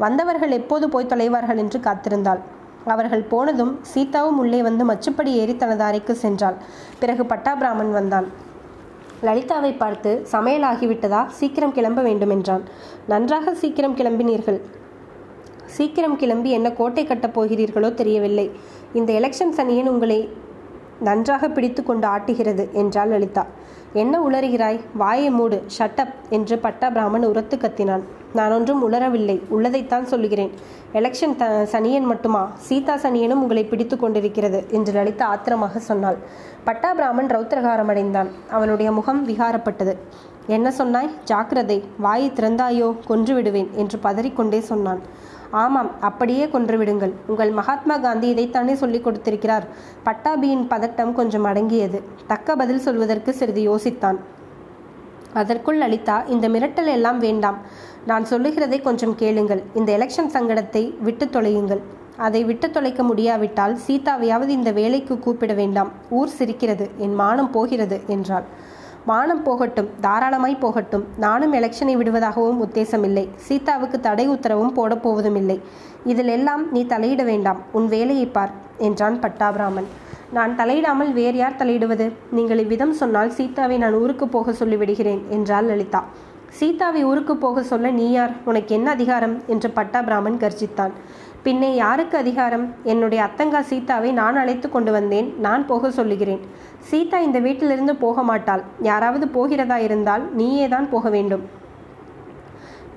வந்தவர்கள் 0.04 0.58
எப்போது 0.60 0.88
போய் 0.88 1.10
தொலைவார்கள் 1.14 1.62
என்று 1.64 1.78
காத்திருந்தாள். 1.78 2.40
அவர்கள் 2.94 3.24
போனதும் 3.32 3.74
சீதாவும் 3.94 4.38
உள்ளே 4.42 4.62
வந்து 4.70 4.84
மச்சுப்படி 4.92 5.32
ஏறி 5.40 5.56
தனது 5.56 5.82
அறைக்கு 5.82 6.14
சென்றாள். 6.22 6.56
பிறகு 7.00 7.24
பட்டாபிராமன் 7.24 7.92
வந்தான். 7.92 8.28
லலிதாவை 9.22 9.76
பார்த்து 9.76 10.26
சமையலாகிவிட்டதா? 10.32 11.26
சீக்கிரம் 11.26 11.72
கிளம்ப 11.72 12.02
வேண்டும் 12.02 12.30
என்றான் 12.30 12.62
நன்றாக 13.08 13.54
சீக்கிரம் 13.54 13.96
கிளம்பினீர்கள். 13.96 14.60
சீக்கிரம் 15.66 16.16
கிளம்பி 16.16 16.50
என்ன 16.50 16.72
கோட்டை 16.72 17.04
கட்டப் 17.04 17.40
போகிறீர்களோ 17.40 17.94
தெரியவில்லை. 17.94 18.50
இந்த 18.92 19.12
எலெக்ஷன் 19.12 19.56
சனியன் 19.56 19.88
உங்களை 19.88 20.28
நன்றாக 21.00 21.48
பிடித்து 21.48 21.82
கொண்டு 21.82 22.08
ஆட்டுகிறது 22.08 22.70
என்றாள் 22.72 23.08
லலிதா. 23.08 23.46
என்ன 23.92 24.20
உளறுகிறாய்? 24.28 24.80
வாயை 24.94 25.30
மூடு. 25.30 25.62
ஷட்டப் 25.78 26.14
என்று 26.30 26.58
பட்டாபிராமன் 26.58 27.24
உரத்து 27.24 27.56
கத்தினான். 27.56 28.02
நான் 28.34 28.52
ஒன்றும் 28.52 28.92
உளரவில்லை 28.92 29.42
உள்ளதைத்தான் 29.50 30.02
சொல்லுகிறேன். 30.02 30.52
எலெக்ஷன் 30.92 31.36
த 31.36 31.66
சனியன் 31.72 32.02
மட்டுமா? 32.02 32.50
சீதா 32.56 32.96
சனியனும் 32.96 33.42
உங்களை 33.42 33.64
பிடித்து 33.64 33.96
கொண்டிருக்கிறது 33.96 34.66
என்று 34.70 34.92
லலிதா 34.92 35.26
ஆத்திரமாக 35.26 35.78
சொன்னாள். 35.78 36.16
பட்டாபிராமன் 36.64 37.26
ரௌத்திரகாரம் 37.26 37.88
அடைந்தான் 37.88 38.28
அவனுடைய 38.50 38.92
முகம் 38.92 39.28
விகாரப்பட்டது. 39.28 39.96
என்ன 40.46 40.70
சொன்னாய்? 40.70 41.10
ஜாக்கிரதை. 41.24 41.84
வாயை 41.98 42.30
திறந்தாயோ? 42.30 42.96
கொன்று 43.06 43.34
விடுவேன் 43.34 43.70
என்று 43.74 43.98
பதறிக்கொண்டே 44.02 44.58
சொன்னான். 44.58 45.00
ஆமாம் 45.50 46.00
அப்படியே 46.00 46.46
கொன்றுவிடுங்கள். 46.46 47.12
உங்கள் 47.26 47.50
மகாத்மா 47.50 47.96
காந்தி 47.96 48.34
இதைத்தானே 48.34 48.72
சொல்லிக் 48.72 49.04
கொடுத்திருக்கிறார். 49.04 49.66
பட்டாபியின் 50.04 50.66
பதட்டம் 50.68 51.12
கொஞ்சம் 51.12 51.44
அடங்கியது. 51.44 52.02
தக்க 52.26 52.56
பதில் 52.56 52.78
சொல்வதற்கு 52.78 53.32
சிறிது 53.32 53.76
யோசித்தான். 53.76 54.16
அதற்குள் 55.32 55.76
லலிதா 55.76 56.22
இந்த 56.22 56.48
மிரட்டல் 56.48 56.86
எல்லாம் 56.86 57.18
வேண்டாம். 57.18 57.58
நான் 58.06 58.24
சொல்லுகிறதை 58.24 58.80
கொஞ்சம் 58.80 59.14
கேளுங்கள். 59.14 59.62
இந்த 59.74 59.96
எலெக்ஷன் 59.96 60.32
சங்கடத்தை 60.32 60.94
விட்டு 61.00 61.26
தொலையுங்கள். 61.26 61.80
அதை 62.16 62.44
விட்டு 62.44 62.70
தொலைக்க 62.70 63.02
முடியாவிட்டால் 63.02 63.78
சீதாவையாவது 63.86 64.48
இந்த 64.48 64.72
வேலைக்கு 64.72 65.18
கூப்பிட 65.18 65.52
வேண்டாம். 65.52 65.90
ஊர் 66.10 66.28
சிரிக்கிறது. 66.28 66.90
என் 66.96 67.14
மானம் 67.14 67.50
போகிறது 67.50 68.00
என்றாள். 68.06 68.44
மானம் 69.06 69.42
போகட்டும் 69.42 69.88
தாராளமாய் 70.00 70.56
போகட்டும். 70.58 71.04
நானும் 71.16 71.52
எலெக்ஷனை 71.52 71.94
விடுவதாகவும் 71.96 72.60
உத்தேசமில்லை. 72.66 73.28
சீதாவுக்கு 73.36 74.00
தடை 74.00 74.28
உத்தரவும் 74.28 74.74
போடப்போவதும் 74.76 75.36
இல்லை 75.36 75.60
இதில் 76.04 76.28
எல்லாம் 76.28 76.72
நீ 76.72 76.84
தலையிட 76.84 77.24
வேண்டாம். 77.24 77.60
உன் 77.72 77.86
வேலையை 77.86 78.26
பார் 78.26 78.50
என்றான் 78.78 79.18
பட்டாபிராமன். 79.20 79.88
நான் 80.32 80.56
தலையிடாமல் 80.56 81.12
வேறு 81.12 81.36
யார் 81.36 81.56
தலையிடுவது? 81.56 82.12
நீங்கள் 82.30 82.58
இவ்விதம் 82.58 82.92
சொன்னால் 82.92 83.30
சீதாவை 83.30 83.78
நான் 83.78 83.94
ஊருக்கு 83.94 84.28
போக 84.28 84.52
சொல்லிவிடுகிறேன் 84.52 85.22
என்றாள் 85.28 85.64
லலிதா. 85.64 86.02
சீதாவை 86.58 87.04
ஊருக்கு 87.04 87.36
போக 87.36 87.62
சொல்ல 87.62 87.90
நீ 87.90 88.10
யார்? 88.10 88.32
உனக்கு 88.44 88.74
என்ன 88.74 88.90
அதிகாரம்? 88.90 89.42
என்று 89.46 89.70
பட்டாபிராமன் 89.70 90.38
கர்ஜித்தான். 90.38 90.90
பின்னே 91.42 91.74
யாருக்கு 91.74 92.18
அதிகாரம்? 92.18 92.74
என்னுடைய 92.82 93.28
அத்தங்கா 93.28 93.60
சீதாவை 93.60 94.12
நான் 94.12 94.36
அழைத்து 94.36 94.70
கொண்டு 94.70 94.92
வந்தேன் 94.92 95.34
நான் 95.38 95.66
போக 95.66 95.90
சொல்லுகிறேன். 95.90 96.42
சீதா 96.88 97.18
இந்த 97.18 97.38
வீட்டிலிருந்து 97.38 97.96
போக 97.96 98.22
மாட்டாள். 98.22 98.62
யாராவது 98.82 99.28
போகிறதா 99.28 99.78
இருந்தால் 99.78 100.34
நீயே 100.34 100.68
தான் 100.68 100.88
போக 100.88 101.08
வேண்டும். 101.10 101.44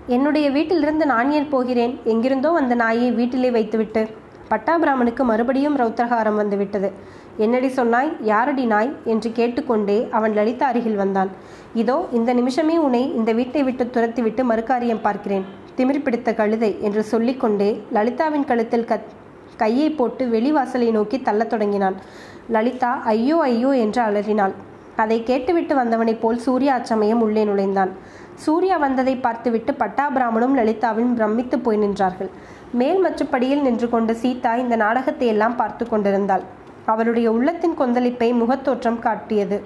என்னுடைய 0.08 0.50
வீட்டிலிருந்து 0.50 1.06
நான் 1.06 1.32
ஏன் 1.32 1.50
போகிறேன்? 1.50 2.00
எங்கிருந்தோ 2.04 2.50
அந்த 2.62 2.76
நாயை 2.76 3.12
வீட்டிலே 3.12 3.50
வைத்துவிட்டு. 3.52 4.04
பட்டாபிராமனுக்கு 4.52 5.24
மறுபடியும் 5.24 5.78
ரௌத்திரகாரம் 5.82 6.40
வந்துவிட்டது. 6.42 6.92
என்னடி 7.38 7.70
சொன்னாய்? 7.70 8.12
யாரடி 8.22 8.66
நாய்? 8.66 8.92
என்று 9.06 9.32
கேட்டுக்கொண்டே 9.32 10.08
அவன் 10.12 10.34
லலிதா 10.34 10.68
அருகில் 10.68 10.96
வந்தான். 10.96 11.30
இதோ 11.74 11.98
இந்த 12.12 12.34
நிமிஷமே 12.34 12.78
உன்னை 12.78 13.04
இந்த 13.16 13.32
வீட்டை 13.34 13.64
விட்டு 13.64 13.86
துரத்திவிட்டு 13.86 14.44
மறுகாரியம் 14.52 15.02
பார்க்கிறேன். 15.02 15.46
திமிர் 15.78 16.04
பிடித்த 16.04 16.34
கழுதை 16.34 16.78
என்று 16.82 17.04
சொல்லிக்கொண்டே 17.04 17.70
லலிதாவின் 17.94 18.46
கழுத்தில் 18.46 18.90
கத் 18.92 19.12
கையை 19.58 19.90
போட்டு 19.90 20.26
வெளிவாசலை 20.26 20.90
நோக்கி 20.92 21.18
தள்ளத் 21.28 21.52
தொடங்கினான். 21.54 21.98
லலிதா 22.56 22.92
ஐயோ 23.14 23.38
ஐயோ 23.50 23.72
என்று 23.84 24.02
அலறினாள். 24.02 24.54
அதை 24.96 25.18
கேட்டுவிட்டு 25.24 25.74
வந்தவனைப் 25.76 26.22
போல் 26.22 26.44
சூர்யா 26.46 26.74
அச்சமயம் 26.80 27.22
உள்ளே 27.22 27.44
நுழைந்தான். 27.44 27.92
சூர்யா 28.44 28.78
வந்ததை 28.78 29.16
பார்த்துவிட்டு 29.16 29.72
பட்டாபிராமனும் 29.74 30.58
லலிதாவும் 30.60 31.14
பிரமித்து 31.18 31.58
போய் 31.60 31.82
நின்றார்கள். 31.84 32.32
மேல் 32.82 33.02
மச்சுப்படியில் 33.06 33.62
நின்று 33.62 33.90
கொண்ட 33.90 34.14
சீதா 34.14 34.52
இந்த 34.56 34.76
நாடகத்தை 34.76 35.28
எல்லாம் 35.28 35.56
பார்த்து 35.56 35.86
கொண்டிருந்தாள். 35.88 36.44
அவளுடைய 36.86 37.28
உள்ளத்தின் 37.32 37.76
கொந்தளிப்பை 37.80 38.30
முகத்தோற்றம் 38.40 39.00
காட்டியது. 39.00 39.58